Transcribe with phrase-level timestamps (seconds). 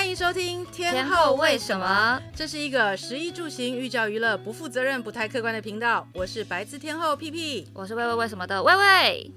[0.00, 2.18] 欢迎收听天后为什么？
[2.34, 6.08] 这是一个食衣住行、寓教于乐、不负责任、不太客观的频道。
[6.14, 9.30] 我是白字天后屁屁，我是喂喂为什么的喂喂。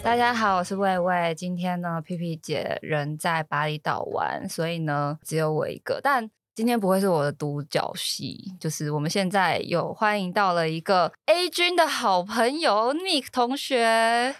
[0.00, 1.34] 大家好，我是喂喂。
[1.34, 6.00] 今天呢，屁屁姐人在巴厘岛玩，所以呢，只有我一个。
[6.00, 6.30] 但
[6.60, 14.34] 今天不会是我的独角戏，就是我们现在有欢迎到了一个 A 君的好朋友 Nick 同学。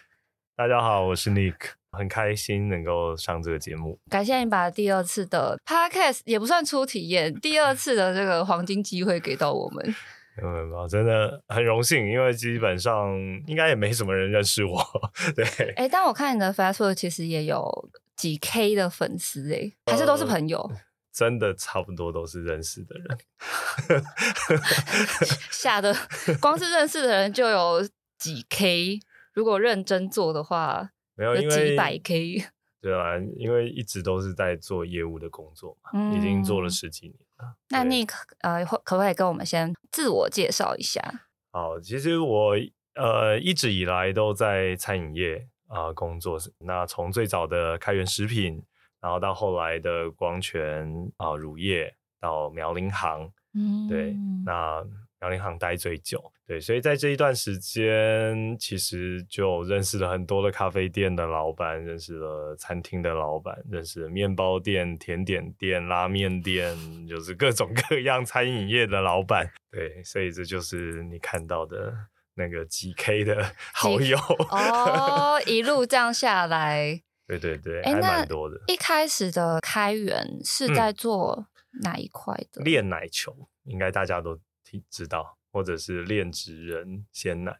[0.55, 1.55] 大家好，我是 Nick，
[1.93, 3.99] 很开心能够上这个节目。
[4.11, 9.95] 感谢你把第二次的 Podcast 也不算初体验，第二次的这个黄金机会给到我们。
[10.45, 13.17] 嗯，真的很荣幸，因为基本上
[13.47, 14.79] 应该也没什么人认识我。
[15.35, 15.43] 对，
[15.77, 20.59] 哎、欸，但我看你的 Facebook 其实也有几 K 的粉丝，哎，还是都是朋友。
[20.59, 20.77] 呃
[21.21, 23.19] 真的差不多都是认识的人，
[25.53, 25.95] 吓得
[26.41, 28.99] 光是认识的人就有几 K，
[29.35, 32.47] 如果认真做的话，没有，因为几百 K。
[32.81, 37.55] 对啊，因为一直都是在做业务的工作嘛，嗯、已经做了十几年了。
[37.69, 41.03] 那你可呃，可不可以跟我们先自我介绍一下？
[41.53, 42.55] 好，其实我
[42.95, 48.65] 呃一直以来都在餐饮业啊、呃、工作，那从最早的开元食品。
[49.01, 54.85] 然后到后来的光泉啊、呃、乳业，到苗林行，嗯，对，那
[55.21, 66.75] 苗林行待最久，对，所以在这一段时间，其实就认识了很多的咖啡店的老板，认识了餐厅的老板，认识了面包店、甜点店、拉面店，
[67.07, 71.93] 就是各种各样餐饮业的老板，对，所以这就是你看到的
[72.35, 74.17] 那个几 K 的 好友
[74.51, 77.03] 哦， 一路这样下来。
[77.39, 78.61] 对对对，欸、还蛮多的。
[78.67, 81.47] 一开始的开源是在做
[81.83, 82.61] 哪一块的？
[82.63, 87.57] 炼、嗯、奶球，应该大家都听知道，或者是炼职人鲜奶。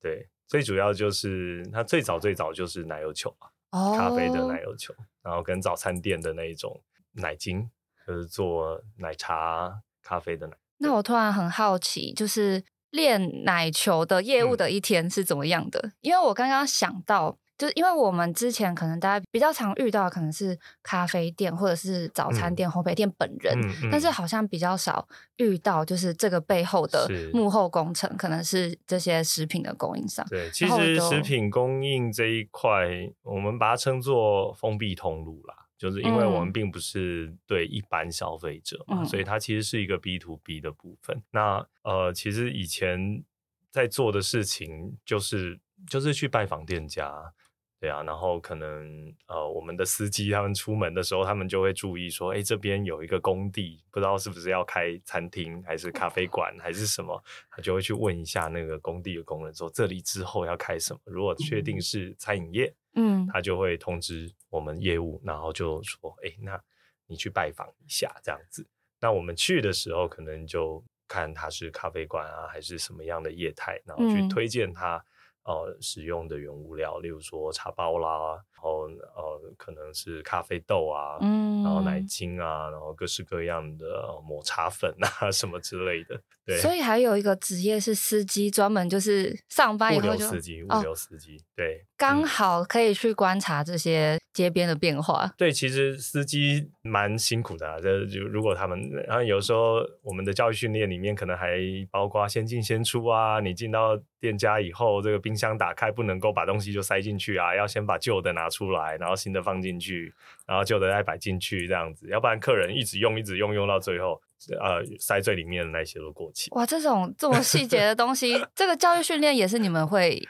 [0.00, 3.34] 对，最主要就是它最早最早就是奶油球
[3.72, 6.80] 咖啡的奶油球，然后跟早餐店的那一种
[7.14, 7.68] 奶精，
[8.06, 10.56] 就是做奶茶、咖啡的奶。
[10.76, 15.80] 那我突然很好奇，就是炼奶球的业务的一天是怎么样的？
[15.82, 17.36] 嗯、因为我刚刚想到。
[17.58, 25.06] 就是因为我们之前可能大家比较常遇到可能是咖啡店或者是早餐店、烘焙店本人，嗯嗯、但是好像比较少
[25.38, 30.24] 遇到就是这个背后的幕后工程，可能是这些食品的供应商。
[30.30, 32.88] 对，其实食品供应这一块，
[33.22, 41.20] 我们把它称作封闭通路啦，就是因为我们并不是对一般消费者嘛，嗯、所以它其实是一个 B to B 的部分。
[41.32, 43.24] 那呃，其实以前
[43.72, 45.58] 在做的事情就是
[45.88, 47.34] 就是去拜访店家。
[47.80, 60.98] 对啊，然后可能呃，我们的司机他们出门的时候，他们就会注意说，哎，这边有一个工地，不知道是不是要开餐厅，还是咖啡馆，还是什么，他就会去问一下那个工地的工人说，这里之后要开什么？
[61.04, 66.60] 如果确定是餐饮业，嗯，他就会通知我们业务，然后就说，哎，那
[67.06, 68.66] 你去拜访一下这样子。
[68.98, 74.96] 那我们去的时候，可能就看他是咖啡馆啊，还是什么样的业态，然后去推荐他。
[74.96, 75.02] 嗯
[75.48, 78.82] 呃，使用的原物料，例如说茶包啦，然后
[79.16, 83.86] 呃，可能是咖啡豆啊，嗯，然后奶精啊，然后各式各样的
[84.22, 86.20] 抹茶粉啊， 什么之类的。
[86.44, 95.24] 对，所以还有一个职业是司机，专门就是上班以后就物流司机，物流司机，哦、对，刚好可以去观察这些街边的变化。
[95.26, 98.78] 嗯、对，其实司机蛮辛苦的啊，就就如果他们，
[99.08, 101.58] 然后有时候我们的教育训练里面可能还
[101.90, 110.14] 包括先进先出啊，你进到店家以后，这个冰箱打开不能够把东西就塞进去啊，要先把旧的拿出来，然后新的放进去，
[110.46, 114.20] 然后旧的再摆进去，这样子，要不然客人一直用一直用用到最后，
[114.60, 116.48] 呃，塞最里面的那些都过期。
[116.52, 120.22] 哇，这种这么细节的东西，这个教育训练也是你们会。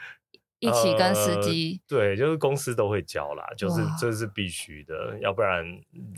[0.59, 5.65] 一起跟司机、呃，对，就是公司都会教啦，就是这是必须的，要不然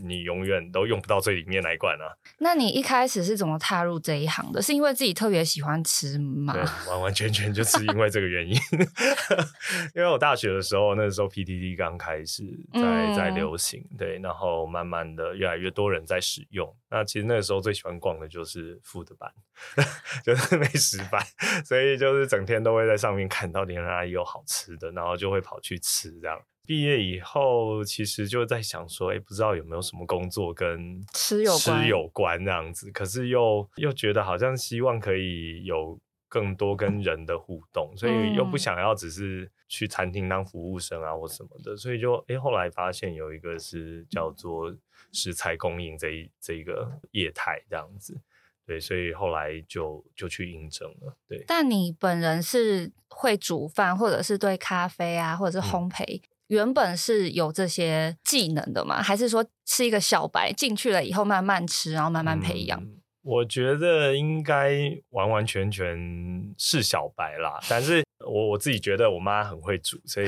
[0.03, 2.09] 你永远都用不到最里面那一罐啊。
[2.39, 4.61] 那你一开始是怎么踏入这一行的？
[4.61, 6.53] 是因为自己特别喜欢吃吗？
[6.53, 8.55] 对，完完全全就 是因为这个原因。
[9.95, 12.43] 因为我大学的时候，那时候 PTT 刚开始
[12.73, 16.75] 在、嗯、在流行，对，然后慢慢的越来越多人在使用。
[16.89, 19.31] 那其实那个时候最喜欢逛的就是 food 版，
[20.25, 21.23] 就是美食版，
[21.63, 26.11] 所以就是整天都会在上面看到点哪里有好吃的，然后就会跑去吃。
[26.19, 35.99] 这样毕业以后，其实就在想说，哎，不知道有没有什么工作跟吃有吃有关这样子，可是又又觉得好像希望可以有
[36.29, 44.73] 更多跟人的互动，所以又不想要只是去餐厅当服务生啊或什么的，所以就哎后来发现有一个是叫做。
[45.13, 48.17] 食材供应这一这一个业态这样子，
[48.65, 51.15] 对，所以后来就就去应征了。
[51.27, 59.01] 对，但你本人是会煮饭，或者是对咖啡啊，或者是烘焙，嗯、原本是有这些技能的吗？
[59.01, 62.81] 还是说是一个小白进去了以后慢慢吃，然后慢慢培养？
[62.81, 65.95] 嗯我觉得应该完完全全
[66.57, 70.27] 是小白啦，但是我我自己觉得我妈很会煮，所以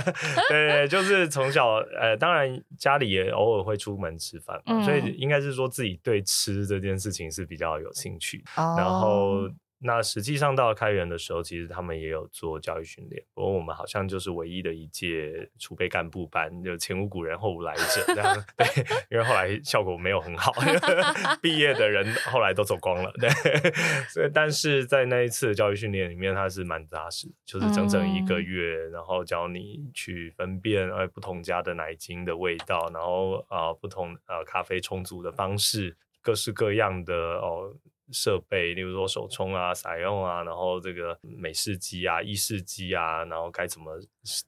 [0.48, 9.48] 对，就是从小呃，当然家里也偶尔会出门吃饭嘛，嗯、所以应该是说自己对吃这件事情是比较有兴趣，哦、然后。
[9.80, 18.44] 那实际上到了开元的时候，其实他们也有做教育训练，不过我们好像就是唯一的一届储备干部班，就前无古人后无来者这样。
[18.56, 18.66] 对，
[19.10, 20.52] 因为后来效果没有很好，
[21.42, 23.12] 毕业的人后来都走光了。
[23.20, 23.28] 对，
[24.08, 37.74] 所以但是在那一次的教育训练里面，它是蛮扎实，就是整整一个月，然后教你去分辨呃不同家的奶精的味道，然后啊、呃、不同呃咖啡冲煮的方式，各式各样的哦。
[38.12, 43.92] 设备，例如说手冲啊、采用啊，然后这个美式机啊、意式机啊，然后该怎么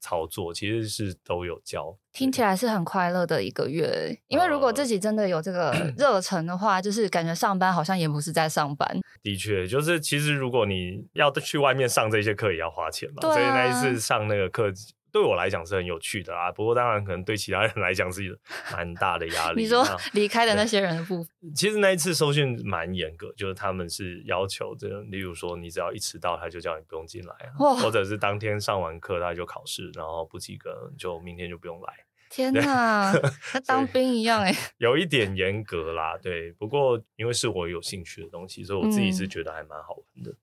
[0.00, 1.96] 操作，其实是都有教。
[2.12, 8.88] 听起来是很快乐的一个月，因为如果自己真的有这个 热忱的话，呃、就是感觉上班好像也不是在上班。
[9.22, 13.16] 的确，就是其实如果你要去外面上这些课，也要花钱嘛。
[13.20, 14.72] 对啊、所以那一次上那个课。
[15.16, 18.38] 对我来讲是很有趣的啊，不过当然可能对其他人 来讲是
[18.70, 19.62] 蛮大的压力。
[19.62, 19.82] 你说
[20.12, 31.94] 离开的那些人的部分，其实那一次收训蛮严格，就是他们是要求这种，例如说你只要一迟到，他就叫你不用进来，哇或者是当天上完课他就考试，然后不及格就明天就不用来。
[32.28, 33.10] 天哪，
[33.52, 36.52] 他 当兵一样哎，有一点严格啦，对。
[36.52, 40.34] 不过因为是我有兴趣的东西，所以我自己是觉得还蛮好玩的。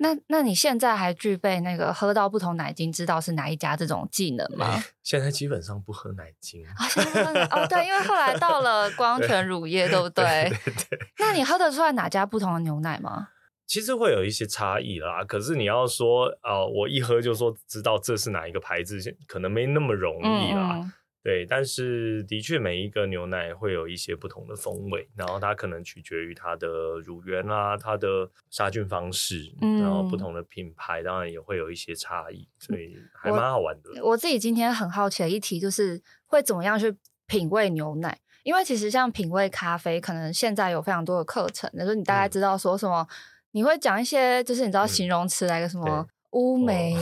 [0.00, 4.82] 那那你现在还具备那个喝到不同奶精知道是哪一家这种技能吗？
[5.02, 10.22] 现在基本上不喝奶精啊、哦，哦对，因为后来到了光泉乳业，对， 对不对？
[10.22, 10.98] 对，对，对。
[11.18, 13.28] 那你喝得出来哪家不同的牛奶吗？
[13.66, 20.72] 其实会有一些差异啦，可是你要说啊、呃，我一喝就说知道这是哪一个牌子，可能没那么容易啦。
[20.76, 20.92] 嗯嗯
[21.22, 26.68] 对，但是的确每一个牛奶会有一些不同的风味，然后它可能取决于它的
[27.04, 33.90] 乳源啊，它的杀菌方式，嗯、然后不同的品牌当然也会有一些差异，所以还蛮好玩的。
[34.02, 43.14] 我，我自己今天很好奇的一题就是会怎么样去品味牛奶，因为其实像品味咖啡，可能现在有非常多的课程，就是你大概知道说什么，嗯、
[43.50, 46.06] 你会讲一些就是你知道形容词来个什么。
[46.30, 46.94] 嗯乌梅、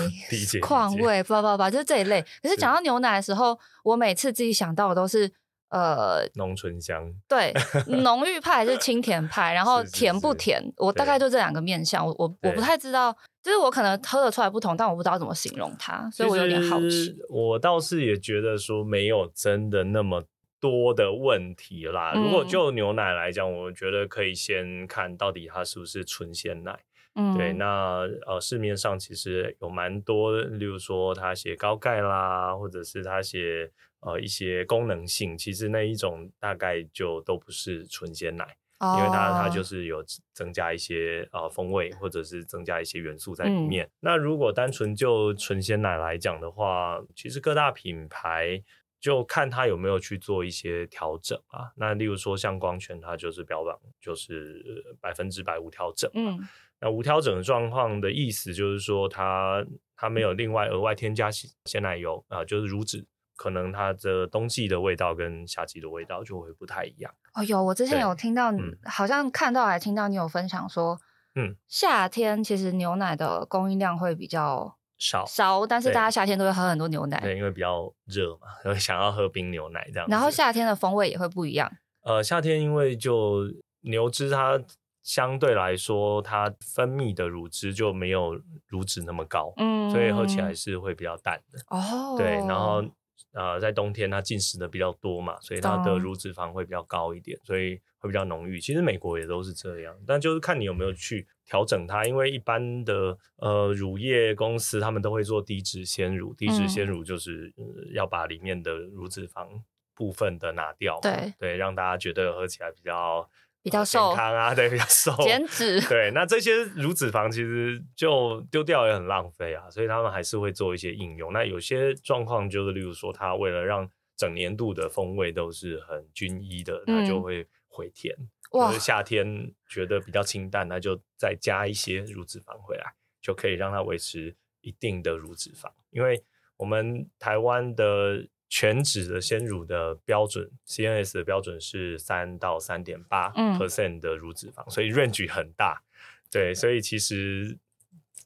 [0.62, 2.24] 矿味，叭叭叭，就是这一类。
[2.42, 5.30] 可是讲到牛奶的时候，我每次自己想到的都是
[5.68, 7.52] 呃，浓醇香，对，
[8.04, 12.06] 浓郁派还是清甜派，然后甜不甜，是是是我大概就这两个面相。
[12.06, 13.12] 我我我不太知道，
[13.42, 17.16] 就是我可能喝得出来不同，但我不知道怎么形容它，所以我有点好奇。
[17.28, 20.22] 我倒是也觉得说没有真的那么
[20.60, 22.12] 多的问题啦。
[22.14, 26.78] 嗯、如果就牛奶来讲，我觉得可以先看到底它是不是纯鲜奶。
[27.18, 38.44] 嗯，对，那呃，市面上其实有蛮多，例如说他写高钙啦，或者是他写呃一些功能性，其实那一种大概就都不是纯鲜奶，
[38.80, 40.04] 哦、因为它它就是有
[40.34, 43.86] 增加一些呃风味，或者是增加一些元素在里面。
[43.86, 48.62] 嗯、那如果单纯就纯鲜奶来讲的话，其实各大品牌
[49.00, 51.72] 就看它有没有去做一些调整啊。
[51.76, 56.46] 那例如说像光泉，它就是标榜就是百分之百无调整，嗯。
[56.80, 67.10] 那无调整的状况的意思就是说它，它它没有另外额外添加鲜奶油啊，就是乳脂，可能它的冬季的味道跟夏季的味道就会不太一样。
[67.32, 70.98] 哦，有，我之前有听到，嗯、好像看到还听到你有分享说，
[71.34, 80.06] 嗯，夏天其实牛奶的供应量会比较少少，但是大家夏天都会喝很多牛奶，对，因为比较热嘛，会 想要喝冰牛奶这样。
[80.10, 81.72] 然后夏天的风味也会不一样。
[82.02, 83.44] 呃，夏天因为就
[83.80, 84.60] 牛脂它。
[85.06, 88.34] 相对来说，它分泌的乳汁就没有
[88.66, 91.60] 乳脂那么高，嗯，所以喝起来是会比较淡的。
[91.68, 92.84] 哦，对，然后
[93.32, 98.58] 呃，在冬天它进食的比较多嘛，所以它的乳脂肪会比较高一点，所以会比较浓郁。
[98.58, 109.46] 其实美国也都是这样，但就是看你有没有去调整它，因为一般的呃乳业公司他们都会做低脂鲜乳，低脂鲜乳就是、嗯呃、要把里面的乳脂肪
[109.94, 113.30] 部分的拿掉，对对，让大家觉得喝起来比较。
[113.66, 121.32] 比较瘦，健康啊， 对，比较瘦，减脂， 对，那这些乳脂肪其实就丢掉也很浪费啊，所以他们还是会做一些应用。
[121.32, 128.14] 那有些状况就是，例如说，他为了让整年度的风味都是很均一的，他就会回甜。
[128.52, 132.84] 嗯、就是夏天觉得比较清淡，那就再加一些乳脂肪回来，
[133.20, 135.68] 就可以让它维持一定的乳脂肪。
[135.90, 136.22] 因为
[136.56, 138.28] 我们台湾的。
[138.48, 145.82] 全脂的鲜乳的标准，CNS 的标准是三到三点八 percent 的乳脂肪，嗯、所以 range 很大。
[146.30, 147.58] 对，所以其实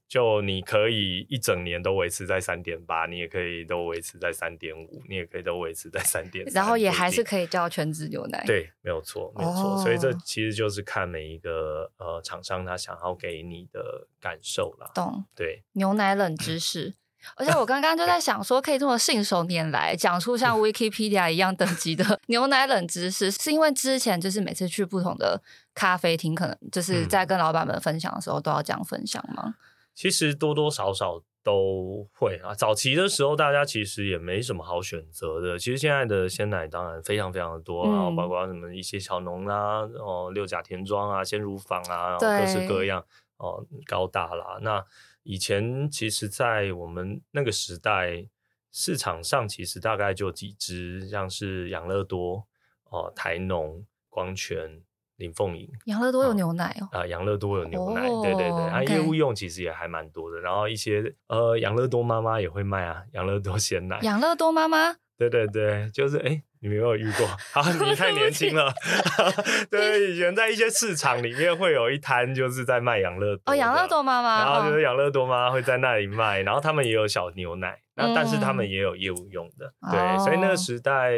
[0.08, 8.42] 就你可以一整年都维持在三点八，你也可以都维持在三点五，你也可以都维持在三点，然后也还是可以叫全脂牛奶。
[8.46, 9.74] 对，没有错，没有错。
[9.74, 9.82] Oh.
[9.82, 14.90] 所以这其实就是看每一个呃厂商他想要给你的感受啦。
[14.94, 15.24] 懂。
[15.36, 16.94] 对，牛奶冷知识。
[17.36, 25.40] 而且我刚刚就在想说，可以这么信手拈来讲出像 Wikipedia 一样等级的 牛奶冷知识，是因为之前就是每次去不同的
[25.74, 29.54] 咖啡厅，可能就是在跟老板们分享的时候都要这样分享吗？
[29.94, 32.54] 其实多多少少都会啊。
[32.54, 35.58] 早期的时候，大家其实也没什么好选择的。
[35.58, 43.04] 其实现在的鲜奶当然非常非常的多，然后包括什么一些小农啊，哦六甲田庄啊，鲜乳坊啊，各式各样
[43.36, 44.58] 哦高大啦。
[44.62, 44.82] 那
[45.22, 48.26] 以前其实，在我们那个时代，
[48.72, 52.46] 市场上其实大概就几只，像是养乐多
[52.84, 54.82] 哦、台农、光泉。
[55.20, 56.88] 林凤营，养乐多有牛奶哦。
[56.92, 60.40] 啊，养乐多有牛奶，对对对，它业务用其实也还蛮多的。
[60.40, 64.00] 然后一些呃，养乐多妈妈也会卖啊，养乐多鲜奶。
[64.00, 67.26] 养乐多妈妈， 对对对，就是哎，你没有遇过？
[67.52, 68.72] 好，你太年轻了。
[69.70, 73.52] 对，以前在一些市场里面会有一摊，就是在卖养乐多。
[73.52, 79.72] 哦，养乐多妈妈，然后就是养乐多妈妈会在那里卖，然后他们也有小牛奶，那但是他们也有业务用的。
[79.90, 81.12] 对，所以那个时代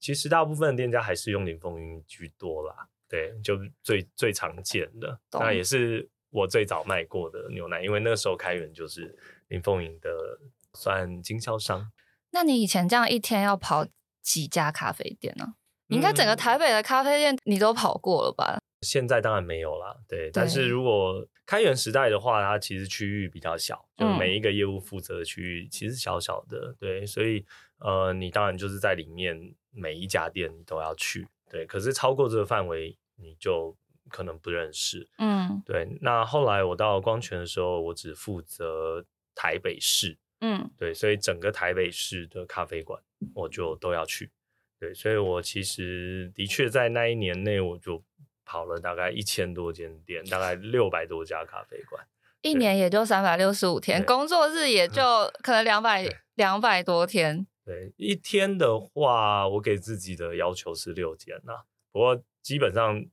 [0.00, 2.74] 其实大部分的店家还是用林凤云居多啦。
[3.10, 9.16] 对，就最最常见的，那也是我最早卖过的牛奶，因为那时候开源就是
[9.48, 10.10] 林凤营的
[10.74, 11.90] 算经销商。
[12.30, 13.86] 那你以前这样一天要跑
[14.28, 15.54] 几家咖啡店呢？
[15.86, 18.58] 你应该整个台北的咖啡店你都跑过了吧？
[18.82, 20.30] 现在当然没有啦，对。
[20.30, 27.06] 但是如果开源时代的话，它其实区域比较小，就每一个业务负责的区域其实小小的，对。
[27.06, 27.42] 所以
[27.78, 29.34] 呃，你当然就是在里面
[29.70, 31.26] 每一家店你都要去。
[31.50, 33.74] 对，可是超过这个范围，你就
[34.10, 35.08] 可能不认识。
[35.16, 35.88] 嗯，对。
[36.02, 39.02] 那后来我到光泉的时候，我只负责
[39.34, 40.18] 台北市。
[40.40, 43.02] 嗯，对，所以整个台北市的咖啡馆，
[43.34, 44.30] 我就都要去。
[44.80, 48.04] 对，所以我其实的确在那一年内，我就
[48.44, 52.06] 跑了大概一千多间店，大概六百多家咖啡馆。
[52.42, 55.02] 一年也就三百六十五天，工作日也就
[55.42, 57.44] 可能两百两百多天。
[57.64, 61.52] 对，一天的话，我给自己的要求是六间呐，
[61.90, 63.04] 不过基本上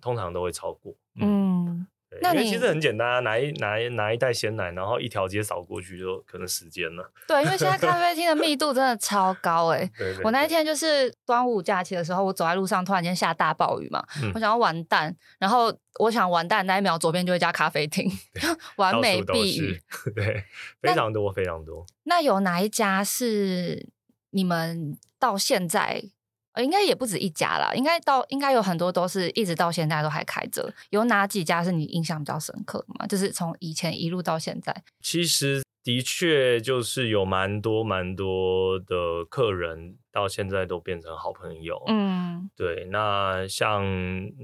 [0.00, 0.96] 通常都会超过。
[1.20, 1.86] 嗯，
[2.20, 7.12] 那你因为其实很简单啊，拿一拿一拿一袋鲜奶，然后一条街扫过去就可能时间了。
[7.28, 9.90] 对，因为现在咖 啡厅的密度真的超高哎、欸。
[9.96, 18.10] 对对对，我那一天就是端午假期的时候，我走在路上，突然间下大暴雨嘛，嗯、我想要完蛋，然后我想完蛋那一秒，左边就一家咖啡厅，
[18.76, 19.80] 完美避雨。
[20.14, 20.44] 对，
[20.82, 21.86] 非常多非常多。
[22.04, 23.88] 那有哪一家是？
[24.32, 26.04] 你们到现在，
[26.52, 30.72] 呃，应该也不止一家啦，应该到应该有很多都是一直到现在都还开着。
[30.90, 33.06] 有哪几家是你印象比较深刻的吗？
[33.06, 34.74] 就是从以前一路到现在。
[35.00, 41.82] 其实的确就是有蛮多蛮多的客人到现在都变成好朋友。
[41.86, 42.86] 嗯，对。
[42.90, 43.82] 那像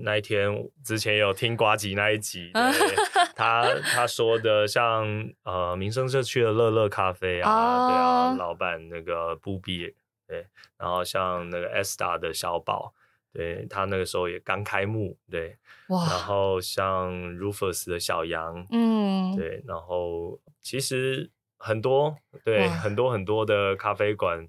[0.02, 0.48] 那一天
[0.84, 2.50] 之前有听瓜吉那一集，
[3.34, 5.04] 他他说的像
[5.44, 9.92] 呃民生社区的乐乐咖啡啊，哦、对啊，老板那个布比，
[10.26, 10.47] 对，
[10.78, 12.95] 然后像那个 Esther 的小宝，
[13.33, 15.56] 对他那个时候也刚开幕，对，
[15.88, 24.49] 哇，然后像 Rufus 的小杨，嗯，对，然后其实很多，对，很多很多的咖啡馆，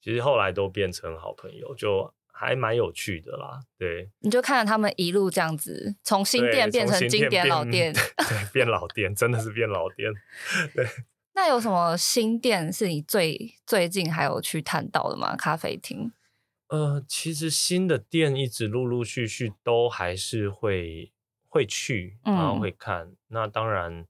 [0.00, 2.12] 其实后来都变成好朋友，就。
[2.40, 10.12] 还蛮有趣的啦，对，你就看着他们一路这样子，从新店变成经典老店， 对，变老店，真的是变老店。
[10.72, 10.86] 对，
[11.38, 15.36] 那有什么新店是你最最近还有去探到的吗？
[15.36, 16.10] 咖啡厅？
[16.66, 21.12] 呃，其实新的店一直陆陆续续都还是会
[21.46, 23.06] 会去，然后会看。
[23.06, 24.04] 嗯、那当然，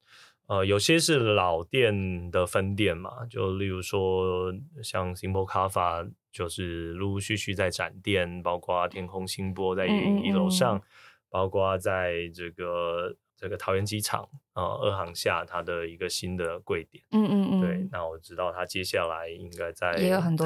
[0.47, 4.50] 呃，有些是老店的分店嘛，就例如说
[4.82, 6.11] 像 Simple Kaffa。
[6.30, 10.82] 就是陆陆续续在展店，包括天空星波在一楼上，嗯嗯嗯，
[11.30, 17.04] 包括在这个这个桃园机场啊、呃、二航下它的一个新的柜点。
[17.12, 17.61] 嗯嗯嗯。
[17.61, 19.95] 对，那我知道它接下来应该在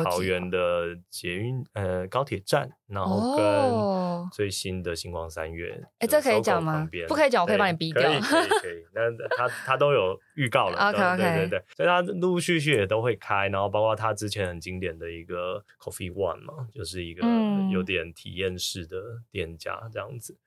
[0.05, 5.73] 桃园的捷运呃高铁站，然后跟最新的星光三月。
[5.99, 6.87] 哎、哦，这可以讲吗？
[7.09, 8.03] 不可以讲，我可以帮你逼掉。
[8.03, 8.85] 可以可以可以。
[8.93, 10.77] 那它它都有预告了。
[10.91, 11.17] OK OK。
[11.17, 17.27] 对对对，所以它陆陆续续也都会开，然后包括它之前很经典的一个 Coffee One 嘛，就是一个
[17.71, 20.35] 有点体验式的店家这样子。
[20.35, 20.39] 嗯、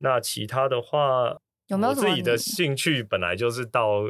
[0.00, 1.38] 那其他的话。
[1.68, 3.02] 有没有我自己的兴趣？
[3.02, 4.02] 本来就是到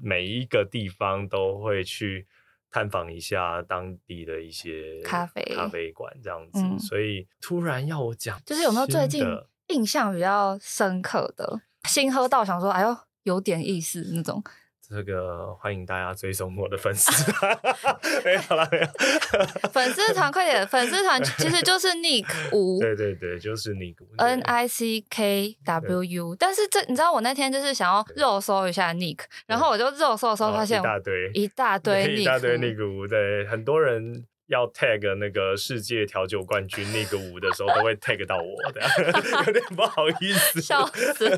[0.00, 2.26] 每一个地方都会去
[2.70, 9.24] 探访一下当地的一些咖啡咖啡馆这样子，嗯、所以突然要我讲，就是有没有最近
[9.68, 14.42] 印象比较深刻的新喝到想说，哎呦有点意思那种。
[14.90, 17.30] 这个欢迎大家追踪我的粉丝
[18.24, 18.86] 没有啦，没有。
[19.70, 26.36] 粉丝团快点，粉丝团其实就是 Nick 吴，对对对，就是 Nick N I C K W U。
[26.36, 34.24] 但是这你知道，我那天就是想要肉搜一下 Nick，然后我就肉搜的时候发现、哦、一大堆一大堆一大堆 Nick 吴，对，很多人。
[34.48, 38.90] 要 tag 那个世界调酒冠军那个舞的时候，都会 tag 到我，这样
[39.46, 40.60] 有点不好意思。
[40.60, 41.28] 笑死。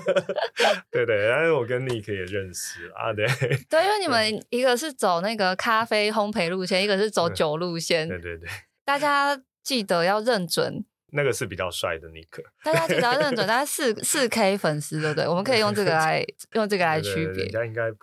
[0.90, 3.26] 对对，但是我跟 Nick 也认识啊，对。
[3.69, 8.09] 对，因为你们一个是走那个咖啡烘焙路线，一个是走酒路线。
[8.09, 8.49] 对对对。
[8.85, 10.85] 大家记得要认准。
[11.12, 15.29] 那个是比较帅的尼克，大家记得要认准， 大家四四 K 粉丝，对不对？
[15.29, 17.45] 我们可以用这个 来用这个来区别。
[17.45, 17.99] 人家应该不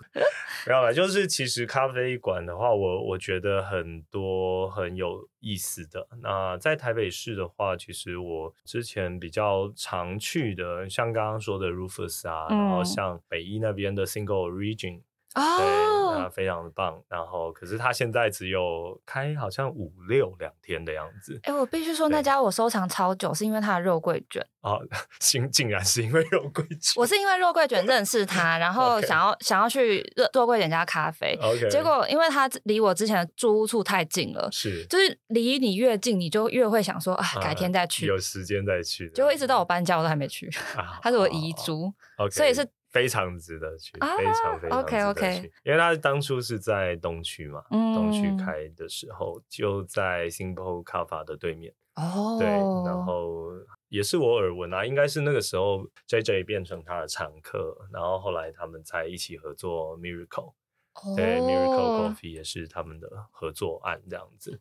[0.69, 0.93] 要了。
[0.93, 6.07] 就是其实咖啡馆的话，我我觉得很多很有意思的。
[6.21, 15.01] 那在台北市的话，其实我之前比较常去的，像刚刚说的 Rufus 啊，嗯、然后像北一那边的 Single Origin。
[15.35, 15.65] 哦，对，
[16.13, 17.01] 那非常的棒。
[17.07, 21.39] 然后，可是他现在只有开好像五六两天的样子。
[21.43, 24.45] 哎、欸，我必须说那家我收藏超久，是因为他的肉桂卷。
[24.61, 24.79] 哦，
[25.19, 26.93] 竟竟然是因为肉桂卷。
[26.97, 31.37] 我是因为肉桂卷认识他，然 后想要想要去肉肉桂卷家咖啡。
[31.41, 39.09] OK，结果因为他离我之前的住屋处太近了，是，就是离你越近，你就越会想说啊，改天再去，有时间再去。
[39.11, 40.47] 结果一直到我搬家，我都还没去。
[40.75, 42.67] 啊、他是我遗珠，OK，所以是。
[42.97, 45.21] 非常值得去，啊、非常非常值得去。
[45.21, 45.51] Okay, okay.
[45.63, 51.73] 因为他当初是在东区嘛，嗯、东区开的时候就在 Simple Kava 的对面。
[51.95, 53.49] 哦，对，然后
[53.89, 60.53] 也是我耳闻啊，应该是那个时候 JJ 变成他的常客，然后后来他们才一起合作 Miracle，、
[60.93, 64.59] 哦、对，Miracle Coffee 也是他们的合作案这样子。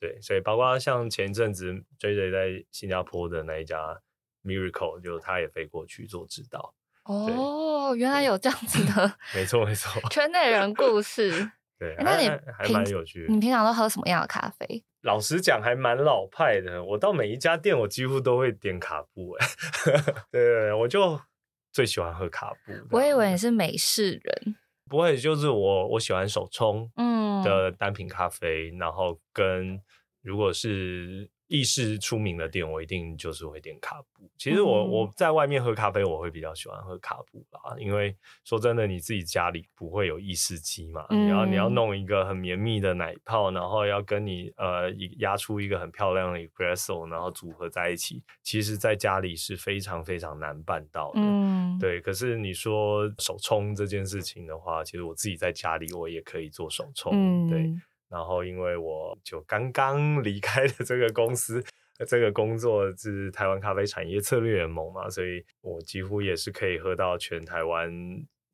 [0.00, 4.00] 对，所以包括像前一阵子 JJ 在新加坡的那一家
[4.42, 6.72] Miracle，就他也飞过去做指导。
[7.08, 11.50] 哦，原来有这样子的， 没错没错，圈内人故事。
[11.78, 13.32] 对，那你还蛮有趣的。
[13.32, 14.84] 你平常都喝什么样的咖啡？
[15.02, 16.84] 老实讲，还蛮老派的。
[16.84, 19.30] 我到每一家店，我几乎都会点卡布。
[19.40, 19.46] 哎，
[20.30, 21.18] 对，我就
[21.72, 22.72] 最喜欢喝卡布。
[22.90, 24.56] 我以为你是美式人，
[24.90, 29.80] 不会，就是我我喜欢手冲嗯的单品咖啡，嗯、然后跟
[30.20, 31.30] 如果是。
[31.48, 34.30] 意式出名的店，我一定就是会点卡布。
[34.36, 51.20] 其实我我在外面喝咖啡，我会比较喜欢喝卡布啦，因为说真的，你自己家里不会有意式机嘛，然后你要弄一个很绵密的奶泡，然后要跟你呃压出一个很漂亮的 espresso，然后组合在一起，其实在家里是非常非常难办到的。
[51.20, 52.00] 嗯，对。
[52.00, 57.72] 可是你说手冲这件事情的话，其实我自己在家里我也可以做手冲，嗯、对。
[58.08, 61.62] 然后，因为我就刚刚离开了这个公司，
[62.06, 67.92] 这个工作是台湾咖啡产业策略联盟嘛，所以我几乎也是可以喝到全台湾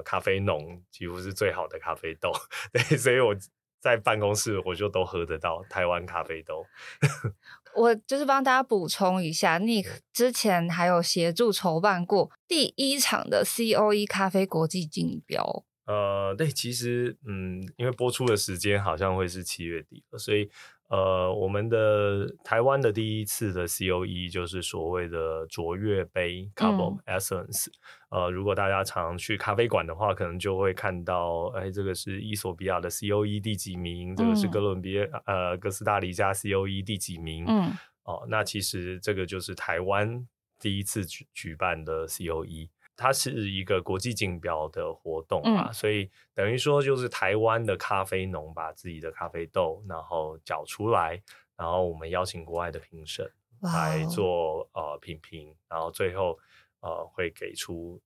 [0.04, 2.32] 咖啡农几乎是最好的咖啡豆，
[2.72, 3.34] 对，所以我
[3.80, 6.66] 在办公室我就都喝得到台湾咖啡豆。
[7.76, 15.64] 我就是帮大家补充一下，Nick 之前还有协助筹办过第一场的 COE 咖啡国际竞标。
[15.86, 20.48] 呃，对，其实，嗯，因为播出的时间好像会是七月底了，所以，
[20.88, 27.66] 呃，我们的台湾的第一次的 COE 就是所谓的卓越杯 Cup of Excellence。
[28.08, 37.70] 呃，如果大家常去咖啡馆的话，可能就会看到，哎，这个是伊索比亚的 COE 第几名，这个是哥伦比亚，呃，哥斯达黎加 COE 第几名，嗯，
[38.04, 40.26] 哦，那其实这个就是台湾
[40.58, 42.68] 第一次举举办的 COE。
[42.96, 51.20] 它是一个国际竞标的活动啊，嗯、所以等于说就是台湾的咖啡农把自己的咖啡豆然后搅出来，
[51.56, 53.28] 然后我们邀请国外的评审
[53.60, 56.38] 来做呃品评，然后最后
[56.80, 58.00] 呃会给出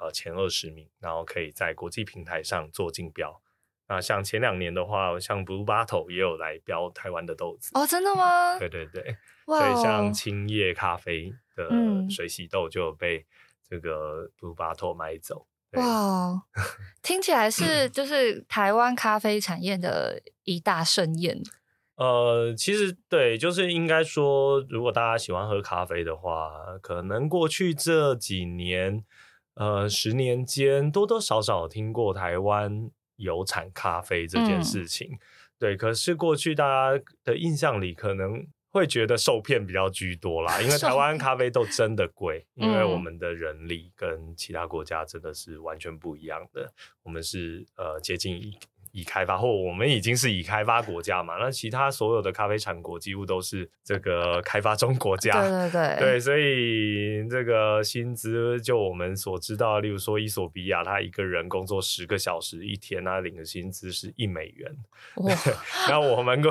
[0.00, 3.40] 呃前二十名，然后可以在国际平台上做竞标。
[3.86, 8.58] 那像前两年的话，像 Blue Bottle 也有来标台湾的豆子哦，真的吗？
[8.58, 11.70] 对对对，所以像青叶咖啡的
[12.10, 13.24] 水洗豆就有被。
[13.72, 16.42] 这个 Blue Bottle 买走哇
[17.02, 21.40] 听起来是就是台湾咖啡产业的一大盛宴。
[21.94, 26.50] 呃，其实对，就是应该说，如果大家喜欢喝咖啡的话，
[26.82, 29.02] 可能过去这几年，
[29.54, 35.08] 呃，十年间多多少少听过台湾有产咖啡这件事情。
[35.12, 35.18] 嗯、
[35.58, 38.46] 对，可是过去大家的印象里可能。
[38.72, 46.72] 会觉得受骗比较居多啦，因为台湾咖啡豆真的贵，因为我们的人力跟其他国家真的是完全不一样的。
[47.02, 48.58] 我们是呃接近一
[48.92, 51.36] 已开发，或我们已经是已开发国家嘛。
[51.38, 55.32] 那其他所有的咖啡产国几乎都是这个开发中国家。
[55.40, 64.70] 对对对，对，所以这个薪资，就我们所知道，例如说伊索比亚，他一个人工作十个小时一天，他领的薪资是一美元。
[65.16, 65.34] 哇！
[65.88, 66.42] 那我们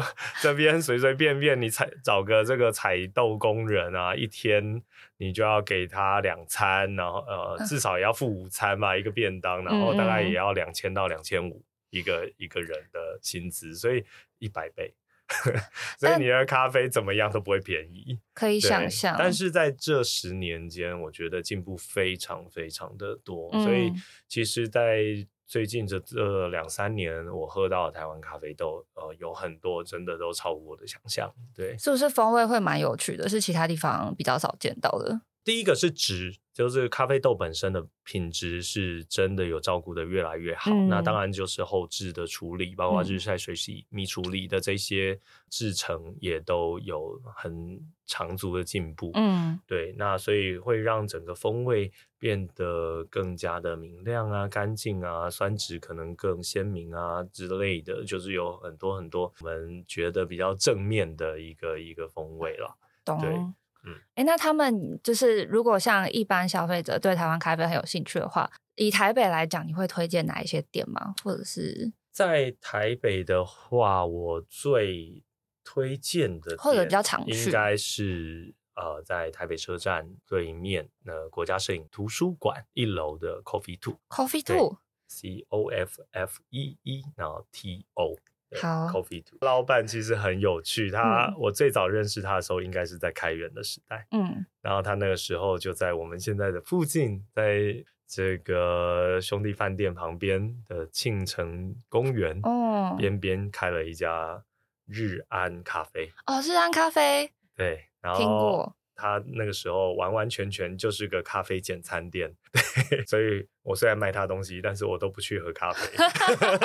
[0.42, 4.82] 这边随随便便你采找个这个采豆工人啊，一天
[5.18, 11.64] 你就要给他两餐，然后呃至少也要付午餐吧，一个便当，然后大概也要两千到两千五。
[11.92, 14.04] 一个一个人的薪资，所以
[14.40, 14.96] 一百倍，
[16.00, 19.16] 所以你的咖啡怎么样都不会便宜，可以想象。
[19.18, 23.94] 但是在这十年间，我觉得进步非常非常的多，嗯、所以
[24.28, 25.04] 其实，在
[25.46, 31.30] 最近这这两三年，我喝到的台湾咖啡豆，呃，有很多真的都超乎我的想象。
[31.54, 33.28] 对，是不是风味会蛮有趣的？
[33.28, 35.22] 是其他地方比较少见到的。
[35.44, 40.70] 第一个是值，就是咖啡豆本身的品质是真的有照顾的越来越好。
[40.72, 49.10] 嗯、那当然就是后置的处理，包括日晒水洗、蜜处理的这些制成也都有很长足的进步。
[49.16, 62.78] 嗯，对，那所以会让整个风味变得更加的明亮啊、干净啊，酸值可能更鲜明啊之类的，就是有很多很多我们觉得比较正面的一个一个风味了。
[63.04, 63.20] 懂。
[63.20, 63.36] 对。
[63.84, 71.16] 嗯，哎，那他们就是如果像一般消费者对台湾咖啡很有兴趣的话，以台北来讲，你会推荐哪一些店吗？
[71.24, 75.24] 或者是在台北的话，我最
[75.64, 88.16] 推荐的或者比较常去应该是呃，在台北车站对面呃国家摄影图书馆一楼的 Coffee Two，Coffee Two，C O F F E E，然后 T O。
[88.60, 90.90] 好，Coffee Two 老板其实很有趣。
[90.90, 94.08] 他、嗯、我最早认识他的时候，应该是在开源的时代。
[94.12, 104.44] 嗯，然后他那个时候就在我们现在的附近，在这个兄弟饭店旁边的庆城公园哦边边开了一家
[104.86, 106.12] 日安咖啡。
[106.26, 107.32] 哦，日安咖啡。
[107.56, 108.76] 对，然后听过。
[108.94, 113.48] 他那个时候完完全全就是个咖啡简餐店，对，所以。
[113.64, 115.88] 我虽然卖他东西，但是我都不去喝咖啡，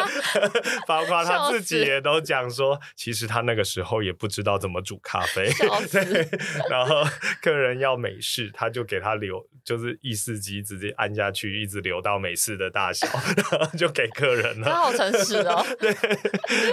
[0.88, 5.46] 包括他自己也都讲说，其实他那个时候也不知道怎么煮咖啡，
[5.92, 6.26] 对，
[6.70, 7.04] 然后
[7.42, 13.06] 客人要美式，他就给他留，就是意式机直接按下去，一直留到美式的大小，
[13.50, 14.66] 然后就给客人了。
[14.66, 15.62] 他好诚实哦。
[15.78, 15.94] 对，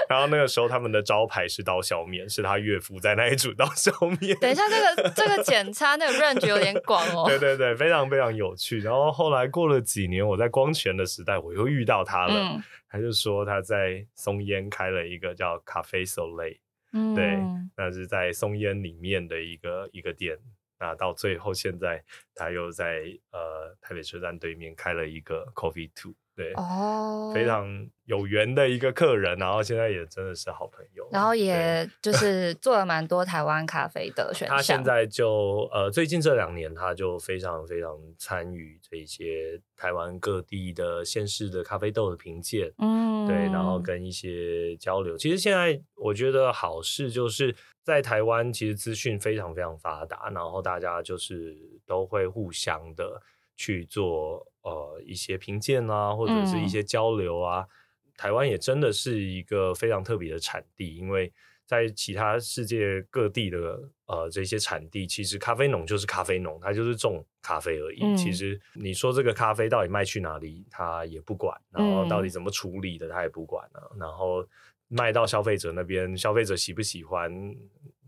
[0.08, 4.38] 然后那个时候他们的招牌是刀削面，是他岳父在那里煮刀削面。
[4.40, 7.26] 等一下，这个 这个检查那个 range 有点广哦。
[7.28, 8.80] 对对对，非常非常有趣。
[8.80, 10.14] 然后后后来过了几年。
[10.14, 12.34] 年我在光泉的时代，我又遇到他了。
[12.36, 16.60] 嗯、他就说他在松烟开了一个叫咖啡 Soleil，
[16.92, 17.40] 嗯，对，
[17.76, 20.38] 那是在松烟里面的一个一个店。
[20.80, 22.04] 那到最后现在
[22.36, 26.14] 他又在呃台北车站对面开了一个 Coffee Two。
[26.36, 27.68] 对哦，非常
[28.06, 34.58] 有缘的一个客人，然后现在也真的是好朋友，然后也 就是做了蛮多台湾咖啡的选项。
[34.58, 45.16] 他现在就呃，最近这两年他就非常非常参与这些台湾各地的县市的咖啡豆的评鉴，嗯，对，然后跟一些交流。
[45.16, 53.22] 其实现在我觉得好事就是在台湾，其实资讯非常非常发达，然后大家就是都会互相的
[53.56, 54.48] 去做。
[54.64, 61.32] 呃，一些评鉴啊，或者是一些交流啊，嗯、台湾也真的是一个非常特别的产地，因为
[61.66, 68.04] 在其他世界各地的呃这些产地，其实咖啡农就是咖啡农，他就是种咖啡而已。
[68.04, 74.46] 嗯、其实你说这个咖啡到底卖去哪里，他也不管，然后到底怎么处理的，他也不管了，然后
[74.88, 77.32] 卖到消费者那边，消费者喜不喜欢？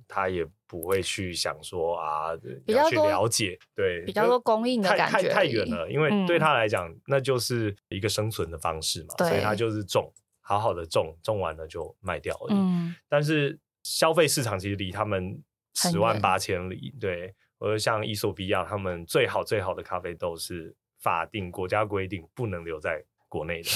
[0.07, 2.31] 他也不会去想说啊，
[2.65, 12.57] 要去了解，对，比较多供应的感觉，太太远了，因为对他来讲，嗯、那就是一个生存的方式嘛，所以他就是种，好好的种，种完了就卖掉而已。
[12.57, 15.41] 嗯、但是消费市场其实离他们
[15.75, 23.69] 十万八千里，远对，或者像伊索比亚，他们最好最好的咖啡豆是法定国家规定不能留在国内的。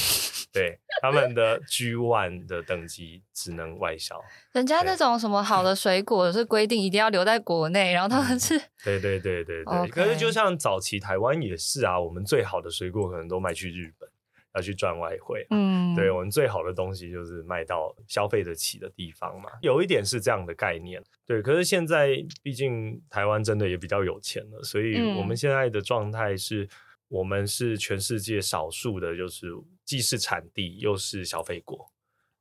[0.51, 4.19] 对，他们的 G one 的等级只能外销，
[4.51, 9.87] 人家那种什么好的水果是规定一定要留在国内，然后他们是，对对对对对。
[9.89, 14.09] 可是就像早期台湾也是啊，我们最好的水果可能都卖去日本，
[14.55, 15.45] 要去赚外汇。
[15.51, 20.99] 嗯，对，我们最好的东西就是卖到消费得起的地方嘛，有一点是这样的概念。
[21.27, 26.67] 对，可是现在毕竟台湾真的也比较有钱了，所以我们现在的状态是。
[27.09, 29.47] 我们是全世界少数的，就是
[29.83, 31.91] 既是产地又是消费国，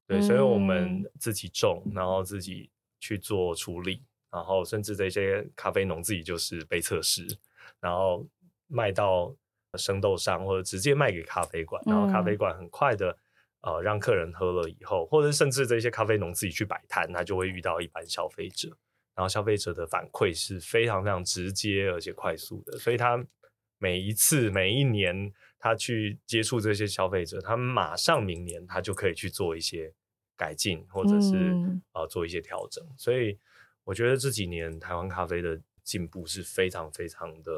[0.06, 7.26] 对，所以我们自己种，然后自己去做处理，然后甚至这些咖啡农自己就是被测试，
[7.80, 8.26] 然后
[8.66, 9.34] 卖到
[9.78, 13.16] 生豆商或者直接卖给咖啡馆，然后咖啡馆很快的
[13.62, 18.68] 呃让客人喝了以后，或者甚至这些咖啡农自己去摆摊，他就会遇到一般消费者，
[19.14, 23.24] 然后消费者的反馈是非常非常直接而且快速的，所以他
[23.78, 29.92] 每一次每一年他去接触这些消费者，他马上明年他就可以去做一些
[30.36, 33.38] 改进，或者是、嗯、呃做一些调整，所以
[33.84, 35.60] 我觉得这几年台湾咖啡的。
[35.88, 37.52] 进步是非常非常的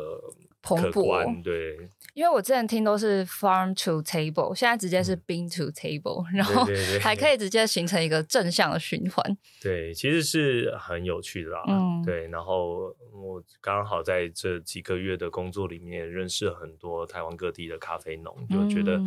[0.62, 1.76] 蓬勃，对。
[2.14, 6.64] 因为我之前听都是 farm to table，现在直接是 bean to table，嗯，然后
[7.00, 9.36] 还可以直接形成一个正向的循环。
[9.60, 11.64] 对，其实是很有趣的啦。
[11.66, 12.28] 嗯，对。
[12.28, 19.00] 然后我刚好在这几个月的工作里面认识了很多台湾各地的咖啡农，就觉得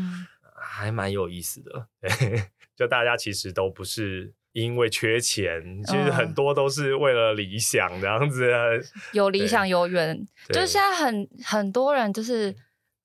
[0.54, 1.88] 还蛮有意思的。
[2.02, 2.44] 对，
[2.76, 4.34] 就大家其实都不是。
[4.54, 8.50] 因为缺钱，其实很多都是为了理想这样子。
[9.12, 12.56] 有理想有缘，就是现在很很多人就是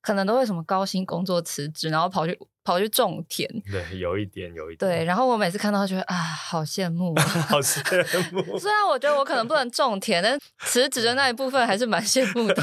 [0.01, 3.49] 可能都会什么高薪工作辞职，然后跑去跑去种田。
[3.73, 4.91] 对，有一点有一点。
[4.91, 7.15] 对，然后我每次看到，觉得啊，好羡慕，
[7.49, 7.83] 好羡
[8.31, 8.59] 慕。
[8.59, 12.63] 虽然我觉得我可能不能种田，但辞职的那一部分还是蛮羡慕的。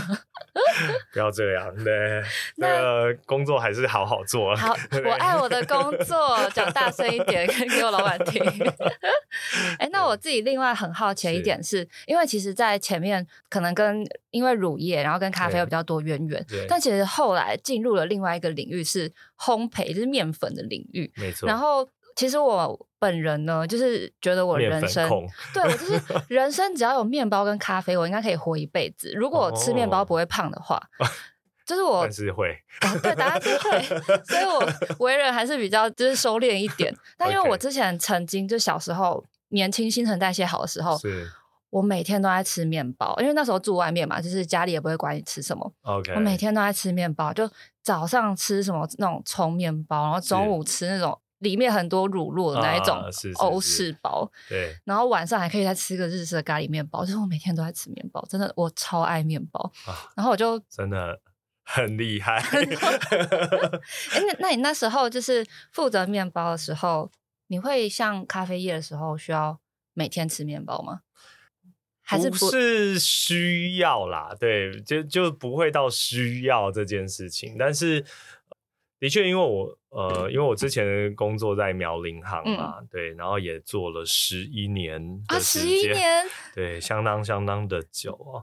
[1.11, 2.21] 不要这样，对，
[2.57, 4.55] 那个工作还是好好做。
[4.55, 8.41] 好，我爱我的工作，讲大声一点，给我老板听。
[9.79, 21.12] 哎、欸，那我自己另外很好奇一点是，是因为其实，在前面可能跟因为乳业，然后跟咖啡有比较多渊源，但其实后来进入了另外一个领域是烘焙，就是面粉的领域。
[21.17, 21.48] 没错。
[21.48, 21.88] 然后。
[22.17, 25.06] 其实我本人呢，就是觉得我人生，
[25.54, 29.12] 对我就是 人生只要有面包跟咖啡，我应该可以活一辈子。
[29.17, 31.06] 如果我吃面包不会胖的话， 哦、
[31.65, 33.82] 就是我，但是会，哦、对，答案是会。
[34.24, 34.65] 所以我
[35.06, 36.95] 为人还是比较就是收敛一点。
[37.17, 40.98] 但因为我之前曾经就小时候年轻新陈代谢好的时候，
[41.69, 45.74] 我每天都在吃面包，因为那时候住外面嘛，就是家里也不会管你吃什么。
[45.84, 46.15] Okay.
[46.15, 47.45] 我每天都在吃面包，就
[47.86, 51.17] 早上吃什么那种葱面包，然后中午吃那种。
[51.39, 52.98] 里面很多乳酪的那一种
[53.36, 59.71] 欧式包，对，然后晚上还可以再吃个日式的咖喱面包，就是我每天都在吃面包，真的我超爱面包，
[60.15, 61.19] 然后我就真的
[61.63, 62.38] 很厉害。
[64.13, 67.12] 哎，那那你那时候就是负责面包的时候，
[67.48, 69.60] 你会像咖啡业的时候需要
[69.93, 71.02] 每天吃面包吗？
[72.05, 74.33] 还是不，不是需要啦？
[74.39, 78.05] 对，就就不会到需要这件事情，但是。
[78.97, 88.41] 的确，因为我呃，因为我之前工作在苗林行嘛，嗯、对，然后也做了十一年啊，十一年，对，相当相当的久啊。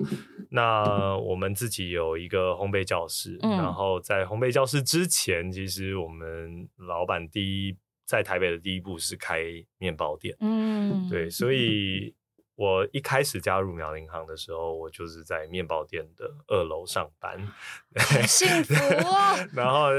[0.51, 9.43] 那我们自己有一个烘焙教室，嗯、然后在烘焙教室之前，其实我们老板第一在台北的第一步是开
[9.79, 12.15] 面包店，嗯，对，所以。
[12.55, 17.39] 我一开始加入苗银行的时候，我就是在面包店的二楼上班，
[18.29, 19.37] 幸福哦。
[19.55, 19.91] 然后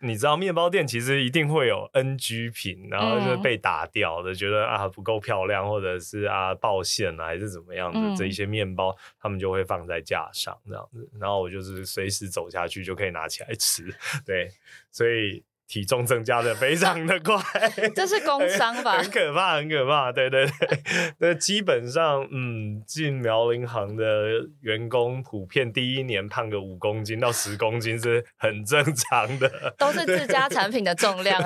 [0.00, 13.84] 你知道，面包店其实一定会有 NG 品，然后就是被打掉的，嗯、觉得啊不够漂亮，或者是啊爆馅啊，还是怎么样的，嗯、这一些面包他们就会放在架上这样子，然后我就是随时走下去就可以拿起来吃，
[14.26, 14.50] 对，
[14.90, 15.44] 所以。
[15.70, 17.38] 体重增加的非常的快，
[17.94, 18.98] 这是工伤吧？
[18.98, 20.10] 很可怕，很可怕。
[20.10, 20.78] 对对对，
[21.18, 31.40] 那 基本上，嗯，进苗龄行的员工普遍第一年胖个五公斤到十公斤是很正常的，都是自家产品的重量。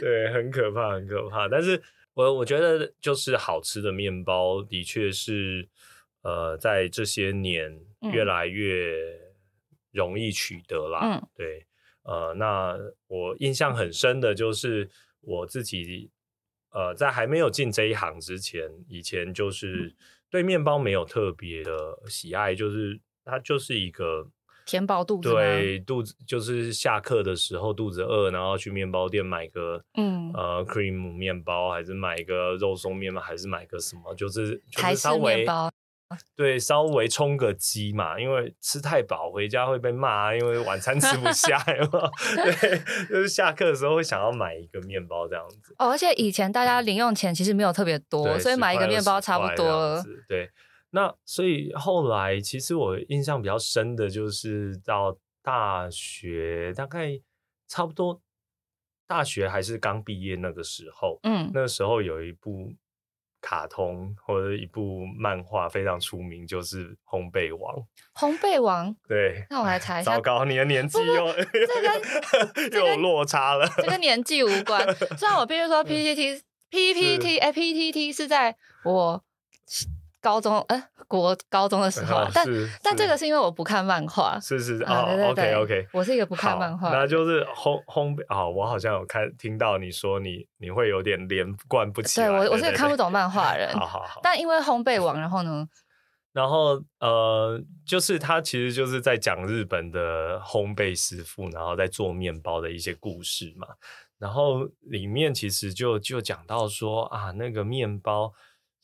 [0.00, 1.48] 对，很可怕，很可怕。
[1.48, 1.82] 但是
[2.14, 5.66] 我我觉得，就是好吃的面包，的确是，
[6.22, 7.76] 呃，在这些年
[8.12, 8.94] 越来越
[9.90, 11.00] 容易取得啦。
[11.02, 11.66] 嗯，对。
[12.08, 14.88] 呃，那我印象很深的就是
[15.20, 16.10] 我自己，
[16.70, 19.94] 呃，在还没有进这一行之前，以前就是。
[20.30, 21.72] 对面包没有特别的
[22.06, 24.28] 喜爱，就是它就是一个
[24.66, 30.30] 填饱肚子，对，肚子就是下课的时候肚子饿，然后去面包店买个嗯。
[30.34, 35.46] 呃 cream 面包，还是买个肉松面包，还是买个什么，就是就是稍微。
[36.34, 41.62] 对，稍微充个饥嘛，因为吃太饱回家会被骂，因为晚餐吃不下？
[42.34, 45.74] 对，就是下课的时候会想要买一个面包这样子。
[45.78, 50.02] 哦，而且以前大家零用钱其实没有特别多，所以买一个面包差不多了。
[50.26, 50.50] 对，
[50.90, 57.20] 那所以后来其实我印象比较深的就是到大学，大概
[57.68, 58.22] 差不多
[59.06, 62.72] 大学还是刚毕业那个时候，嗯，那个时候有一部。
[63.40, 67.76] 卡通或者一部漫画非常出名，就是《烘焙王》。
[68.14, 70.14] 烘焙王，对，那我来查一下。
[70.14, 71.82] 糟糕，你的年纪又这
[72.62, 73.68] 跟 又有落差了。
[73.76, 74.84] 这跟年纪无关。
[75.16, 79.22] 虽然我必须说 PPT、PPT、是在我
[80.20, 82.44] 高中哎、欸，国高中的时候，啊、但
[82.82, 95.68] 但这个是因为我不看漫画，是是哦、嗯、，OK OK，我是一个不看漫画，那就是烘烘焙啊，我好像有看听到你说你你会有点连贯不起来，对我我是个看不懂漫画的人，好好好，但因为烘焙王，然后呢，
[96.34, 103.68] 然后呃，就是他其实就是在讲日本的烘焙师傅，然后在做面包的一些故事嘛，
[104.18, 108.32] 然后里面其实就就讲到说啊，那个面包。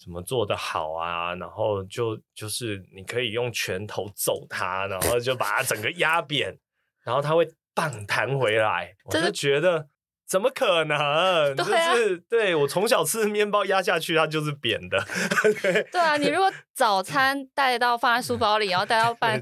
[0.02, 1.34] 怎么做的好啊？
[1.36, 6.56] 然后就就是你可以用拳头揍它，然后就把它整个压扁，
[7.04, 8.94] 然后它会棒弹回来。
[9.04, 9.88] 我就觉得
[10.26, 11.54] 怎么可能？
[11.56, 15.02] 对啊，就是对我从小吃的面包压下去，它就是扁的。
[15.62, 19.40] 对，对啊，你如果早餐带到放在书包里，然后带到 办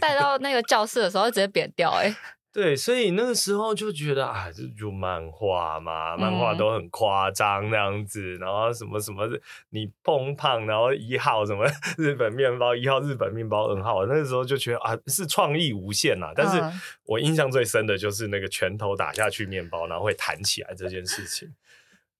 [0.00, 2.16] 带到那个教室的时候，就直接扁掉哎、欸。
[2.52, 9.24] 对，所以那个时候就觉得啊，这就漫画嘛，漫画都很夸张那样子，嗯、然后什么什么，
[9.68, 11.64] 你碰胖，然后一号什么
[11.96, 16.32] 日本面包一号日本面包二号，那个时候就觉得啊，是创意无限呐。
[16.34, 16.60] 但是
[17.04, 21.48] 我印象最深的就是那个拳头打下去面包，然后会弹起来这件事情。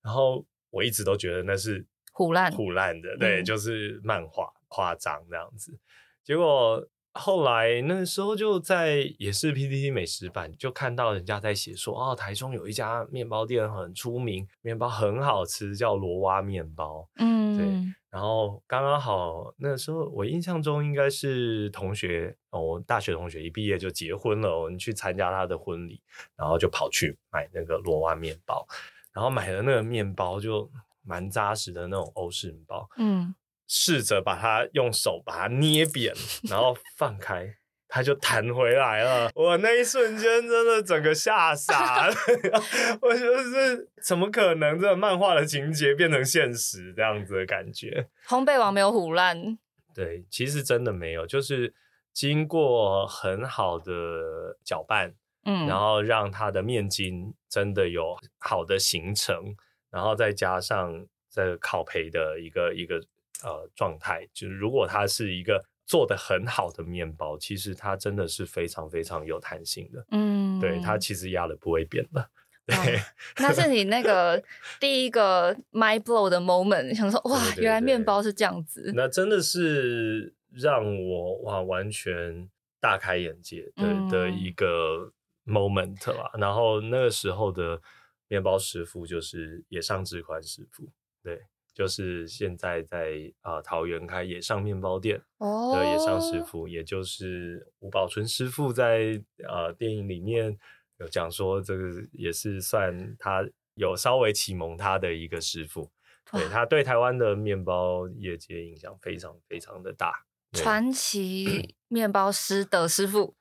[0.01, 5.77] 然后我一直都觉得那是唬烂唬烂的，对，嗯、就是漫画夸张这样子。
[6.23, 6.87] 结果。
[7.13, 17.09] 后来那时候就在也是 PTT 美食版就看到人家在写说哦，台中有一家面包店很出名，面包很好吃，叫罗蛙面包。
[17.17, 17.67] 嗯，对。
[18.11, 26.01] 然后刚刚好那时候我印象中应该是同学哦，我大学同学一毕业就结婚了，我们去参加他的婚礼，
[26.37, 28.67] 然后就跑去买那个罗蛙面包，
[29.13, 30.71] 然后买了那个面包就
[31.03, 32.89] 蛮扎实的那种欧式面包。
[32.99, 33.35] 嗯。
[33.73, 36.13] 试着把它用手把它捏扁，
[36.51, 37.55] 然后放开，
[37.87, 39.31] 它就弹回来了。
[39.33, 42.15] 我那一瞬间真的整个吓傻了，
[43.01, 48.09] 我就是怎么可能这个漫画的情节变成现实这样子的感觉？
[48.27, 49.57] 烘焙王没有唬烂，
[49.95, 51.73] 对，其实真的没有，就是
[52.13, 59.55] 经过很好的搅拌，嗯，然后让它的面筋真的有好的形成，
[59.93, 63.01] 然后再加上这个烤焙的一个一个。
[63.45, 70.05] 呃，状态就是，如果它是一个做的很好的面包，其实它真的是非常非常有弹性的。
[70.11, 72.31] 嗯，对，它其实压的不会扁的。
[72.67, 73.01] 对，哦，
[73.39, 74.41] 那是你那个
[74.79, 78.93] 第一个 mind blow 的 moment，想说哇，对对对，原来面包是这样子。
[78.95, 82.49] 那真的是让我哇完全
[82.79, 85.13] 大开眼界的，嗯，的一个
[85.45, 86.31] moment 啦。
[86.39, 87.81] 然后那个时候的
[88.29, 90.89] 面包师傅就是野上志宽师傅，
[91.25, 91.43] 对。
[91.81, 96.69] 就是现在在啊、呃、桃园开野上面包店的野上师傅，oh.
[96.69, 100.59] 也就是吴宝春师傅在呃电影里面
[100.99, 103.43] 有讲说，这个也是算他
[103.77, 105.91] 有稍微启蒙他的一个师傅，
[106.31, 110.27] 对他对台湾的面包业界影响非常非常的大。
[110.53, 113.35] 传奇 面包师的师傅，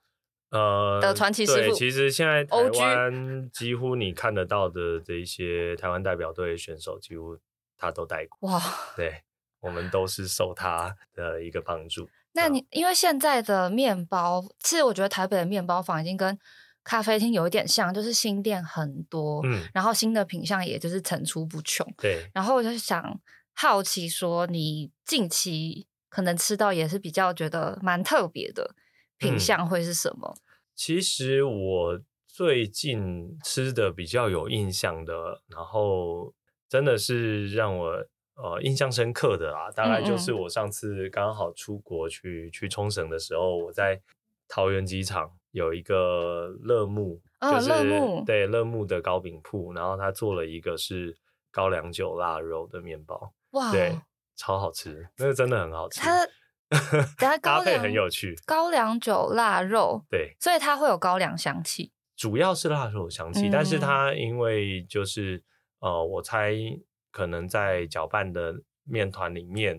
[0.51, 7.37] 呃的传奇师傅，其实现在台湾几乎你看得到的这一些台湾代表队选手几乎。
[7.79, 8.61] 他都带过哇，
[8.95, 9.23] 对，
[9.61, 12.07] 我们都是受他的一个帮助。
[12.33, 16.37] 那你因为现在的面包，其实我觉得台北的面包房已经跟
[16.83, 21.87] 咖啡厅有一点像，就是新店很多，嗯，然后新的品相也就是层出不穷。
[21.97, 23.19] 对，然后我就想
[23.53, 28.75] 好奇说，你近期可能吃到也是比较觉得蛮特别的
[29.17, 30.35] 品相会是什么？
[30.35, 30.41] 嗯，
[30.75, 36.33] 其实我最近吃的比较有印象的，然后。
[36.69, 38.05] 真的是让我
[38.35, 43.99] 呃印象深刻的啦，大概就是我上次刚好出国去去冲绳的时候，我在
[44.47, 51.17] 桃园机场有一个乐木，哦、就是乐沐对乐木的糕饼铺，然后他做了一个是
[51.51, 53.99] 高粱酒腊肉的面包，哇，对，
[54.35, 55.99] 超好吃，那个真的很好吃，
[57.17, 65.43] 它搭配很有趣，高粱酒腊肉，对，所以它会有高粱香气，主要是腊肉香气，嗯、但是它因为就是。
[65.79, 66.53] 呃，我猜
[67.11, 69.75] 可能在搅拌的面团里面，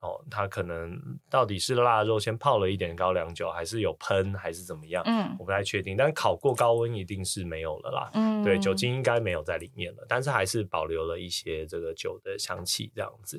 [0.00, 5.02] 哦，它可能到底是腊肉先泡了一点高粱酒，还是有喷，还是怎么样？
[5.06, 5.96] 嗯，我不太确定。
[5.96, 8.10] 但烤过高温一定是没有了啦。
[8.14, 13.38] 嗯，对，酒精应该没有在里面了，但是还是保留了一些这个酒的香气，这样子。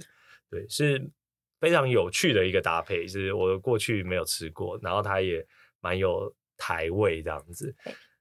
[0.50, 1.12] 对，是
[1.60, 5.46] 非常有趣的一个搭配，是我过去没有吃过，然后它也
[5.82, 7.76] 蛮有台味这样子。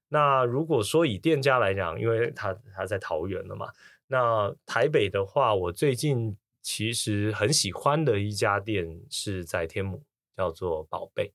[0.08, 3.66] 那如果说以店家来讲，因为他他在桃园了嘛，
[4.08, 10.02] 那台北的话，我最近其实很喜欢的一家店是在天母，
[10.36, 11.32] 叫做宝贝。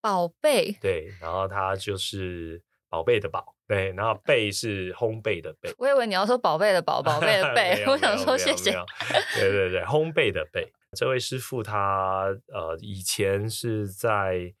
[0.00, 0.72] 宝贝。
[0.80, 5.72] 对，然后它就是宝贝的宝，对，然后 贝是烘焙的贝。
[5.78, 8.72] 我以为你要说宝贝的宝，宝贝的 贝，我想说谢谢。
[9.34, 10.72] 对对对，烘焙的贝。
[10.96, 14.52] 这位师傅他呃以前是在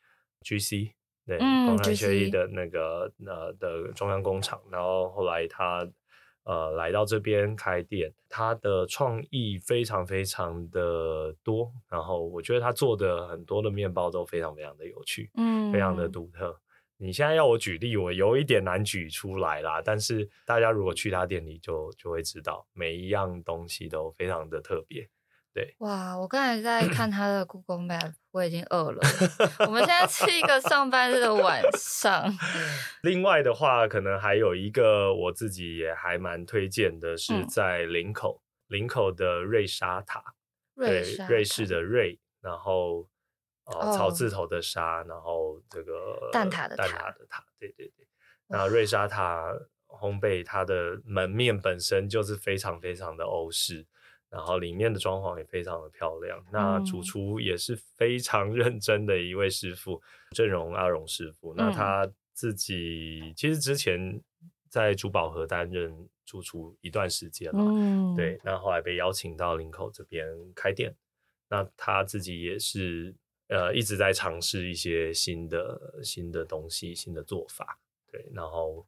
[0.42, 0.92] GC
[1.26, 5.84] 对，嗯，广南协力的那个呃的中央工厂，然后后来他
[6.50, 16.58] 呃来到这边开店，他的创意非常非常的多，然后我觉得他做的很多的面包都非常非常的有趣，嗯，非常的独特。
[16.96, 19.80] 你现在要我举例，我有一点难举出来啦。
[19.80, 25.08] 但是大家如果去他店里就，就就会知道每一样东西都非常的特别。
[25.52, 26.16] 对，哇！
[26.16, 29.00] 我刚才在看 他的 Google Map，我已经饿了。
[29.66, 32.32] 我们现在是一个上班日的晚上。
[33.02, 40.22] 另外的话，可能还有一个我自己也还蛮推荐的，是在林口，嗯、林口的瑞莎塔，
[40.74, 43.08] 瑞对，瑞士的瑞，然后。
[43.66, 48.04] 哦，草字头的沙，然后这个蛋挞的蛋挞的挞，对对对。
[48.48, 49.44] 那瑞莎塔
[49.86, 53.86] 烘焙，它的门面本身就是非常非常的欧式，
[54.30, 56.42] 然后里面的装潢也非常的漂亮。
[56.52, 60.00] 那主厨也是非常 认真的一位师傅，
[60.30, 61.52] 郑荣阿荣师傅。
[61.54, 64.20] 那他自己其实之前
[64.68, 68.40] 在珠宝盒担任主厨一段时间了，嗯，对。
[68.44, 70.94] 那后来被邀请到林口这边开店，
[71.48, 73.14] 那他自己也是。
[73.52, 77.76] 呃，一直在尝试一些新的新的东西、新的做法，
[78.08, 78.24] 对。
[78.32, 78.86] 然后，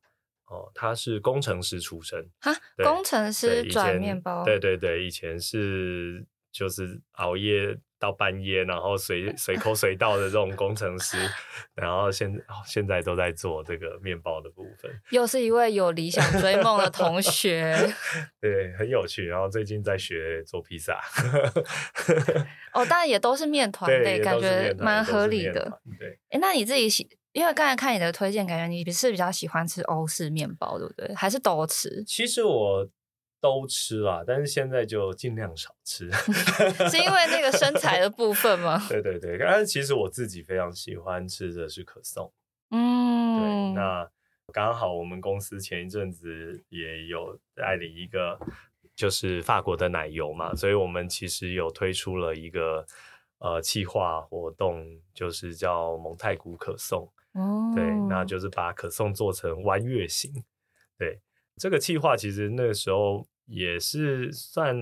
[0.53, 2.53] 哦，他是工程师出身，哈，
[2.85, 7.79] 工程师转面包，对对对，以前是就是熬夜。
[8.03, 11.17] 到半夜，然后随随口随到的这种工程师，
[11.77, 12.29] 然后现
[12.67, 14.91] 现在都在做这个面包的部分。
[15.11, 17.95] 又是一位有理想追梦的同学，
[18.43, 19.29] 对，很有趣。
[19.29, 21.01] 然后最近在学做披萨。
[22.73, 25.81] 哦，当然也都是面团类，感觉蛮合理的。
[25.97, 31.15] 对，哎，那你自己喜，因为刚才看你的推荐，感觉你是比较喜欢吃欧式面包，对不对？
[31.15, 32.03] 还是都吃？
[32.05, 32.89] 其实我。
[33.43, 36.09] 都吃啦，但是现在就尽量少吃，
[36.89, 38.81] 是因为那个身材的部分吗？
[38.89, 42.33] 对对对，但是其实我自己非常喜欢吃的是可颂，
[42.71, 44.09] 嗯，对，那
[44.53, 48.39] 刚好我们公司前一阵子也有代理一个
[48.95, 52.87] 就是法国的奶油嘛，所以我们其实有推出了一个
[53.39, 60.33] 呃企划活动，就是叫蒙太古可颂，哦，对，那就是把可颂做成弯月形，
[60.99, 61.21] 对，
[61.57, 63.27] 这个计划其实那个时候。
[63.47, 64.75] 也是算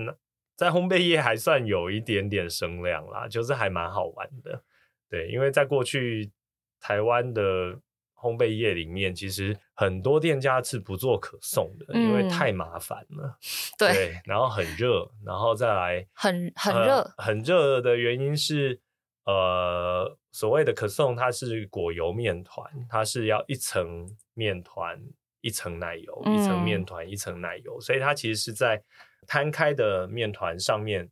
[0.55, 4.63] 在烘焙业还算有一点点声量啦，就是还蛮好玩的。
[5.09, 6.31] 对，因为在过去
[6.79, 7.73] 台湾的
[8.15, 13.35] 烘焙业里面，其实很多店家是不做可颂的，嗯、因为太麻烦了。
[13.79, 18.79] 对，对，然后很热，然后再来很很热、呃，很热的原因是，
[19.25, 25.01] 呃，所谓的可颂它是果油面团，它是要一层面团。
[25.43, 28.79] 一层奶油，一层面团，一层奶油，嗯、所以它其实是在
[29.25, 31.09] 摊开的面团上面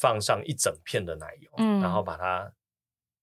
[0.00, 2.52] 放上一整片的奶油，嗯、然后把它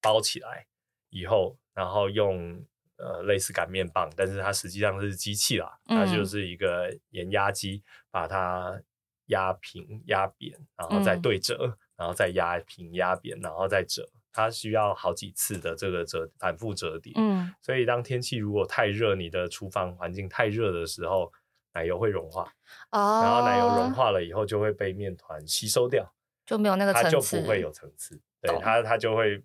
[0.02, 0.66] 包起来
[1.10, 2.66] 以后，然后用
[2.96, 8.82] 呃类似擀面棒，但是它实际上是机器啦，它就是一个盐压机，把它
[9.26, 14.10] 压平、压扁，然后再对折，嗯、然后再压平、压扁，然后再折。
[14.36, 21.32] 它需要好几次的这个折反复折叠，嗯，所以当天气如果太热，你的厨房环境太热的时候，
[21.74, 22.44] 奶油会融化，
[22.92, 26.14] 哦，然后奶油融化了以后就会被面团吸收掉，
[26.46, 29.42] 就没有那个层次，它就不会有层次，对，它它就会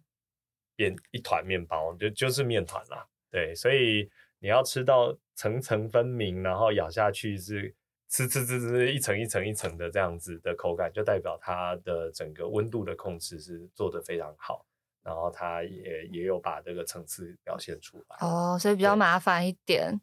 [0.74, 4.10] 变一团面包，就就是面团啦，对，所以
[4.40, 7.72] 你要吃到层层分明，然后咬下去是
[8.08, 14.66] 吃吃吃吃一层一层一层的这样子的口感，就代表它的整个温度的控制是做得非常好。
[15.02, 20.00] 然后他也也有把这个层次表现出来哦，所以比较麻烦一点。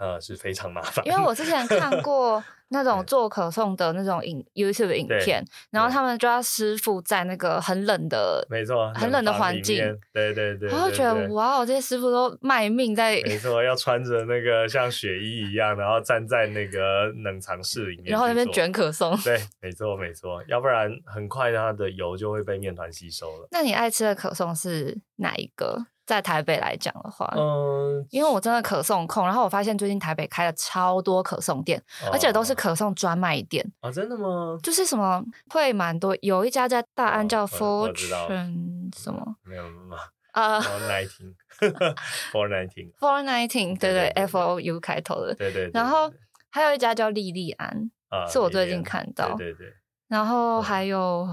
[0.00, 2.42] 呃，是非常麻烦，因为我之前看过
[2.72, 9.76] 那种做可颂的那种影 YouTube 影片，然后他们就要师傅在那个很冷的，没错，很冷的环境，
[10.10, 23.48] 对对对，我就觉得哇，这些师傅都卖命在，没错，要穿着那个像雪衣一样，然后站在那个冷藏室里面，然后那边卷可颂，对，没错没错，要不然很快它的油就会被面团吸收了。
[23.50, 25.84] 那你爱吃的可颂是哪一个？
[26.10, 34.58] 在台北来讲的话，嗯，因为我真的可颂控，然后我发现最近台北开了超多可颂店，哦、而且都是可颂专卖店啊，真的吗？
[34.60, 39.98] 就是什么会蛮多，有一家在大安叫 Fortune 什么，没有吗？
[40.32, 46.12] 啊，Four Nineteen，Four Nineteen，Four Nineteen，对对，F O U 开头的，对对，然后
[46.50, 49.74] 还有一家叫莉莉安，啊，是我最近看到，对对对，
[50.08, 51.28] 然后还有，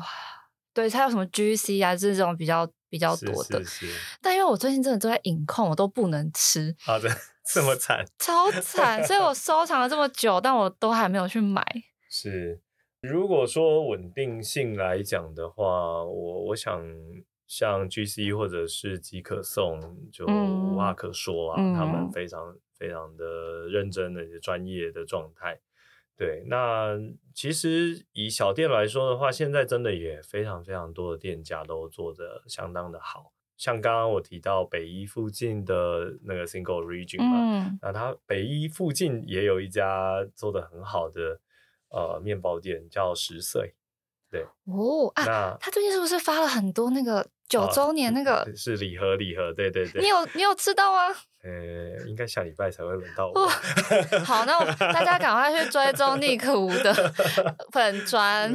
[0.72, 2.70] 对，它有什么 G C 啊，这种比较。
[2.90, 6.76] 比较多的，是是是，但因为我最近真的都在隐控，我都不能吃。
[6.80, 7.10] 好的，
[7.46, 11.64] 这么惨， 超惨，所以我收藏了这么久，但我都还没有去买。
[12.10, 12.62] 是
[13.02, 16.82] 如果说稳定性来讲的话，我我想
[17.46, 19.80] 像 GC 或者是即可颂，
[20.12, 25.60] 就无话可说啊，嗯、他们非常非常的认真的、专业的状态。
[26.18, 26.98] 对，那
[27.36, 33.32] 其实以小店来说的话，现在真的也非常非常多的店家都做的相当的好。
[33.56, 41.40] 像刚刚我提到北一附近的那个 Single Origin 嘛，嗯、那它北一附近也有一家做的很好的
[41.90, 43.76] 呃面包店，叫十岁。
[44.30, 48.38] 对哦啊，那他最近是不是发了很多那个九周年那个？
[48.38, 50.02] 啊、是礼盒礼盒，对对对。
[50.02, 51.16] 你有你有吃到吗？
[51.44, 53.42] 呃，应该下礼拜才会轮到我。
[53.42, 53.48] 哦、
[54.26, 54.60] 好，那
[54.92, 56.94] 大家赶快去追踪 Nick 吴的
[57.72, 58.54] 粉砖，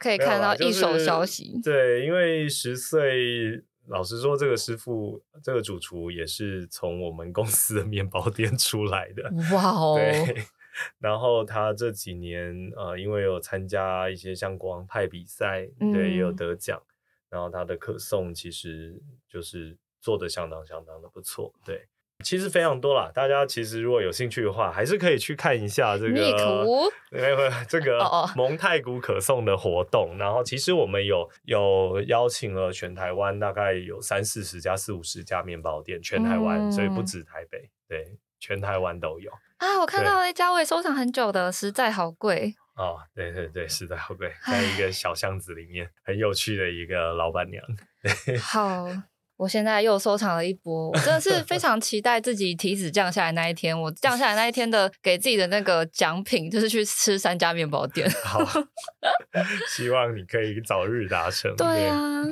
[0.00, 1.60] 可以看到一手消息。
[1.62, 3.62] 就是、对，因为十岁。
[3.88, 9.30] 老实说，这个师傅，这个主厨也是从我们公司的面包店出来的。
[9.54, 9.96] 哇哦！
[9.98, 10.42] 对，
[10.98, 16.80] 然后他这几年呃，因为有参加一些像国王派比赛，对，嗯、也有得奖。
[17.34, 18.94] 然后它的可颂其实
[19.28, 21.88] 就是做的相当相当的不错，对。
[22.22, 26.64] 其实非常多啦，大家其实如果有兴趣的话，还是可以去看一下这个，
[27.10, 27.36] 没有
[27.68, 27.98] 这个
[28.36, 30.16] 蒙太古可颂的活动。
[30.16, 39.32] 然后其实我们有有邀请了全台湾大概有三四十家、四五十家面包店，全台湾，嗯、所以不止台北，对，全台湾都有。
[39.56, 47.64] 啊，我看到了一家我也收藏很久的，实在好贵哦，对对对，是在好贵，在一个小巷子里面，很有趣的一个老板娘。
[48.42, 48.86] 好。
[49.36, 53.78] 我现在又收藏了一波，我真的是非常期待自己体脂降下来那一天。
[53.78, 58.08] 我降下来那一天的给自己的那个奖品，就是去吃三家面包店。
[58.22, 58.38] 好，
[59.68, 61.52] 希望你可以早日达成。
[61.56, 62.22] 对啊，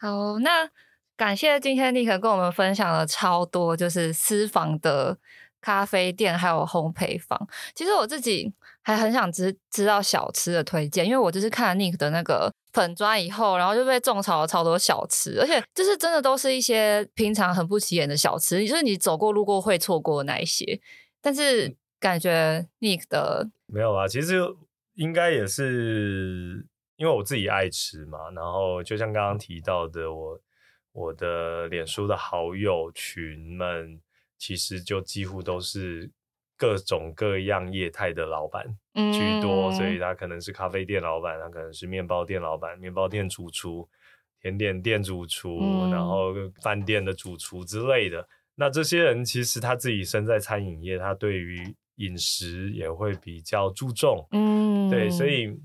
[0.00, 0.68] 好，那
[1.16, 5.16] 感谢今天 Nick 跟我们分享了超多，就是私房的
[5.60, 7.48] 咖啡店还有烘焙坊。
[7.72, 8.52] 其实我自己
[8.94, 12.52] 还很想知知道小吃的推荐，因为我就是看了 Nick 的那个。
[12.74, 20.78] 粉砖以后，然后就被种草了超多小吃，而且就是真的都是一些平常很不起眼的小吃，就是你走过路过会错过那一些。
[21.20, 24.38] 但是感觉 Nick 的没有啊，其实
[24.94, 26.64] 应该也是
[26.96, 28.30] 因为我自己爱吃嘛。
[28.36, 30.38] 然后就像刚刚提到的，我
[30.92, 33.98] 我的脸书的好友群们，
[34.36, 36.08] 其实就几乎都是。
[36.58, 43.88] 各种各样业态的老板居多，嗯、所以他可能是咖啡店老板，他可能是面包店老板，面包店主厨、
[44.42, 48.28] 甜点店主厨，嗯、然后饭店的主厨之类的。
[48.56, 54.26] 那这些人其实他自己身在餐饮业，他对于饮食也会比较注重。
[54.32, 55.58] 嗯，对，所以。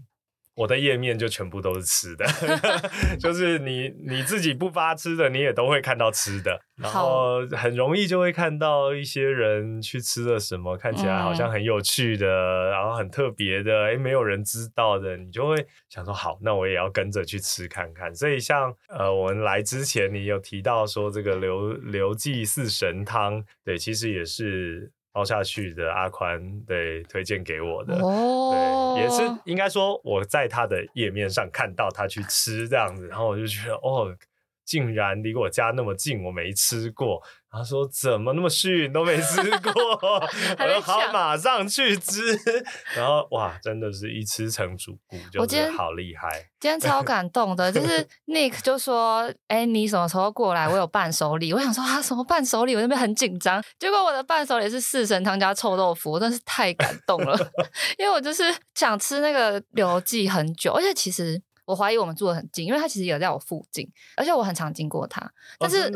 [0.55, 2.25] 我的页面就全部都是吃的，
[3.19, 18.13] 就是你你自己不发吃的，你也都会看到吃的，然后很容易就会看到一些人去吃了什么，看起来好像很有趣的，嗯、然后很特别的，诶，没有人知道的，你就会想说好，那我也要跟着去吃看看。
[18.13, 24.91] 所以像呃，我们来之前你有提到说这个刘刘记四神汤，对，其实也是。
[25.13, 28.95] 凹下去的阿宽对推荐给我的，oh.
[28.95, 34.15] 对，也是应该说我在他的页面上看到他去吃这样子，然后我就觉得哦，
[34.65, 37.21] 竟然离我家那么近，我没吃过。
[37.55, 39.71] 他说：“怎么那么逊，都没吃过？
[40.01, 42.35] ”我说：“好，马上去吃。
[42.97, 46.49] ”然后哇，真的是一吃成主顾，就是好厉害。
[46.59, 50.67] 今天超 感动的，就是 Nick 就说：“哎、欸，你什么时候过来？
[50.67, 52.73] 我有伴手礼。”我想说啊，什么伴手礼？
[52.75, 53.63] 我那边很紧张。
[53.77, 57.37] 结果我的伴手礼是四神汤加臭豆腐，我真是太感动了，
[57.99, 58.43] 因为我就是
[58.73, 61.39] 想吃那个刘记很久，而且其实。
[61.65, 65.21] 我怀疑我们住的很近，因为他其实也在我附近，而且我很常经过他。
[65.57, 65.91] 但是，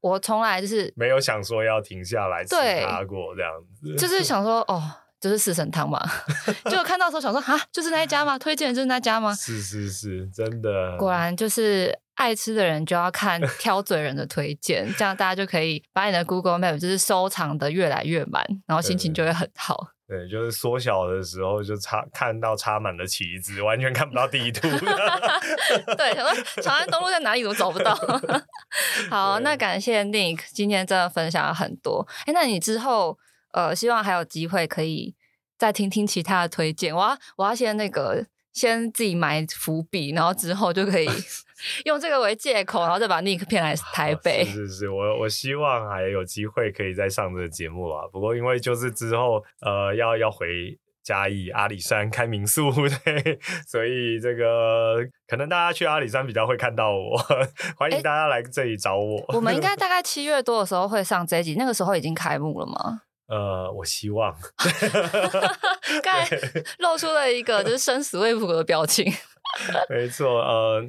[0.00, 2.54] 我从来就是没有想说要停下来吃
[2.84, 4.82] 他过这样子，就是 想说哦，
[5.20, 6.00] 就是四神汤嘛。
[6.70, 8.38] 就看到的时候想说啊，就是那一家吗？
[8.38, 9.34] 推荐的就是那家吗？
[9.34, 10.96] 是是是，真的。
[10.96, 19.88] 果然就是爱吃的人就要看 挑嘴人的推荐，这样大家就可以把你的 Google Map 就是收藏的越来越满，然后心情就会很好。
[20.12, 24.68] 对，就是缩小的时候就插看到插满了旗子，完全看不到地图。
[25.96, 27.94] 对，想说长安东路在哪里都找不到。
[29.08, 32.06] 好，那感谢 Nick 今天真的分享了很多。
[32.26, 33.18] 哎，那你之后
[33.52, 35.14] 呃，希望还有机会可以
[35.56, 36.94] 再听听其他的推荐。
[36.94, 38.26] 我要我要先那个。
[38.52, 41.08] 先自己埋伏笔，然后之后就可以
[41.84, 44.44] 用这个为借口，然后再把 Nick 骗来台北。
[44.44, 48.06] 是是是，我我希望还有机会可以再上这个节目啊。
[48.12, 52.70] 不过因为就是之后呃要要回嘉义阿里山开民宿，
[53.04, 57.16] 对，所以这个可能大家去阿里山比较会看到我，
[57.76, 59.24] 欢迎大家来这里找我。
[59.28, 63.02] 我们应该 大概七月多的时候会上这一集，那个时候已经开幕了吗？
[63.26, 64.32] 呃，我希望。
[66.02, 66.38] 刚才
[66.78, 69.12] 露出了一个就是生死未卜的表情。
[69.88, 70.84] 没错，呃，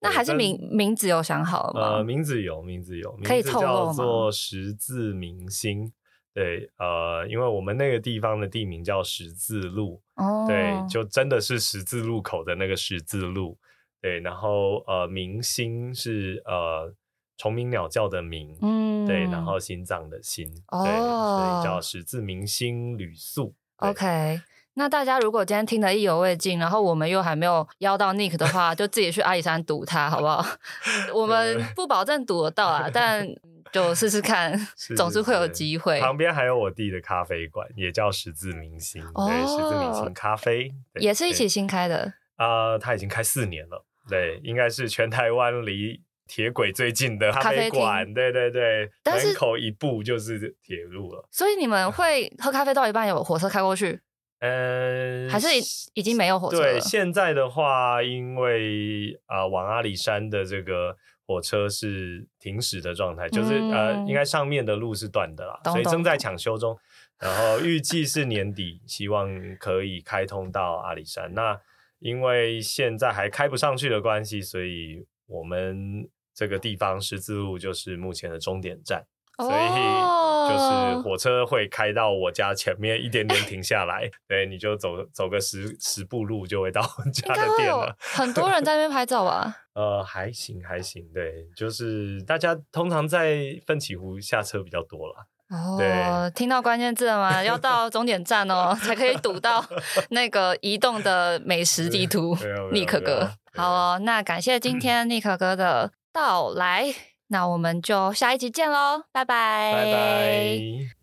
[0.00, 1.96] 那还是名名字有想好了吗？
[1.96, 3.92] 呃，名字有，名字有，可以透露吗？
[3.92, 5.92] 叫做十字明星。
[6.32, 13.58] 对，呃，因为我们那个地方的地名叫十字路，哦，对，就真的是十字路口的那个十字路。
[14.00, 16.94] 对，然后呃，明星是呃。
[17.38, 23.54] 虫鸣鸟叫的鸣，嗯，对，然后心脏的心，哦、对，所以叫十字明星旅宿。
[23.76, 24.40] OK，
[24.78, 30.44] 那大家如果今天听得意犹未尽，然后我们又还没有邀到 Nick 的话，就自己去阿里山堵他，好不好？
[31.14, 33.26] 我们不保证堵得到啊，但
[33.72, 34.54] 就试试看，
[34.94, 35.98] 总是会有机会。
[36.00, 40.70] 旁边还有我弟的咖啡馆，也叫十字明星，哦、对，十字明星咖啡，
[41.00, 42.12] 也是一起新开的。
[42.36, 46.02] 啊，他已经开四年了，对，应该是全台湾离。
[46.28, 51.24] 铁轨最近的咖啡馆，对对对，门口一步就是铁路了。
[51.30, 54.00] 所以你们会喝咖啡到一半有火车开过去？
[54.40, 55.48] 嗯，还是
[55.94, 56.72] 已经没有火车了？
[56.72, 66.78] 对，现在的话，因为啊、呃，往阿里山的这个火车是停驶的状态，就是、嗯、呃，应该上面的路是断的啦，所以正在抢修中。
[67.18, 71.32] 然后预计是年底，希望可以开通到阿里山。
[71.34, 71.60] 那
[71.98, 76.08] 因为现在还开不上去的关系，所以我们。
[76.38, 79.02] 这个地方十字路就是目前的终点站，
[79.38, 86.80] 所以就是火车会开到我家前面一点点停下来，对，你就走走个十十步路就会到
[87.12, 87.94] 家的店了。
[87.98, 89.54] 很多人在那边拍照吧？
[89.74, 95.26] 呃，还行还行，对，就是大家通常在奋起湖下车比较多了。
[95.50, 97.44] 哦，对听到关键字了吗？
[97.44, 99.64] 要到终点站哦， 才可以堵到
[100.10, 102.36] 那个移动的美食地图。
[102.72, 105.92] 尼克哥，好哦，那感谢今天尼克哥的。
[106.12, 106.86] 到来，
[107.28, 110.95] 那我们就下一集见喽，拜拜，拜拜。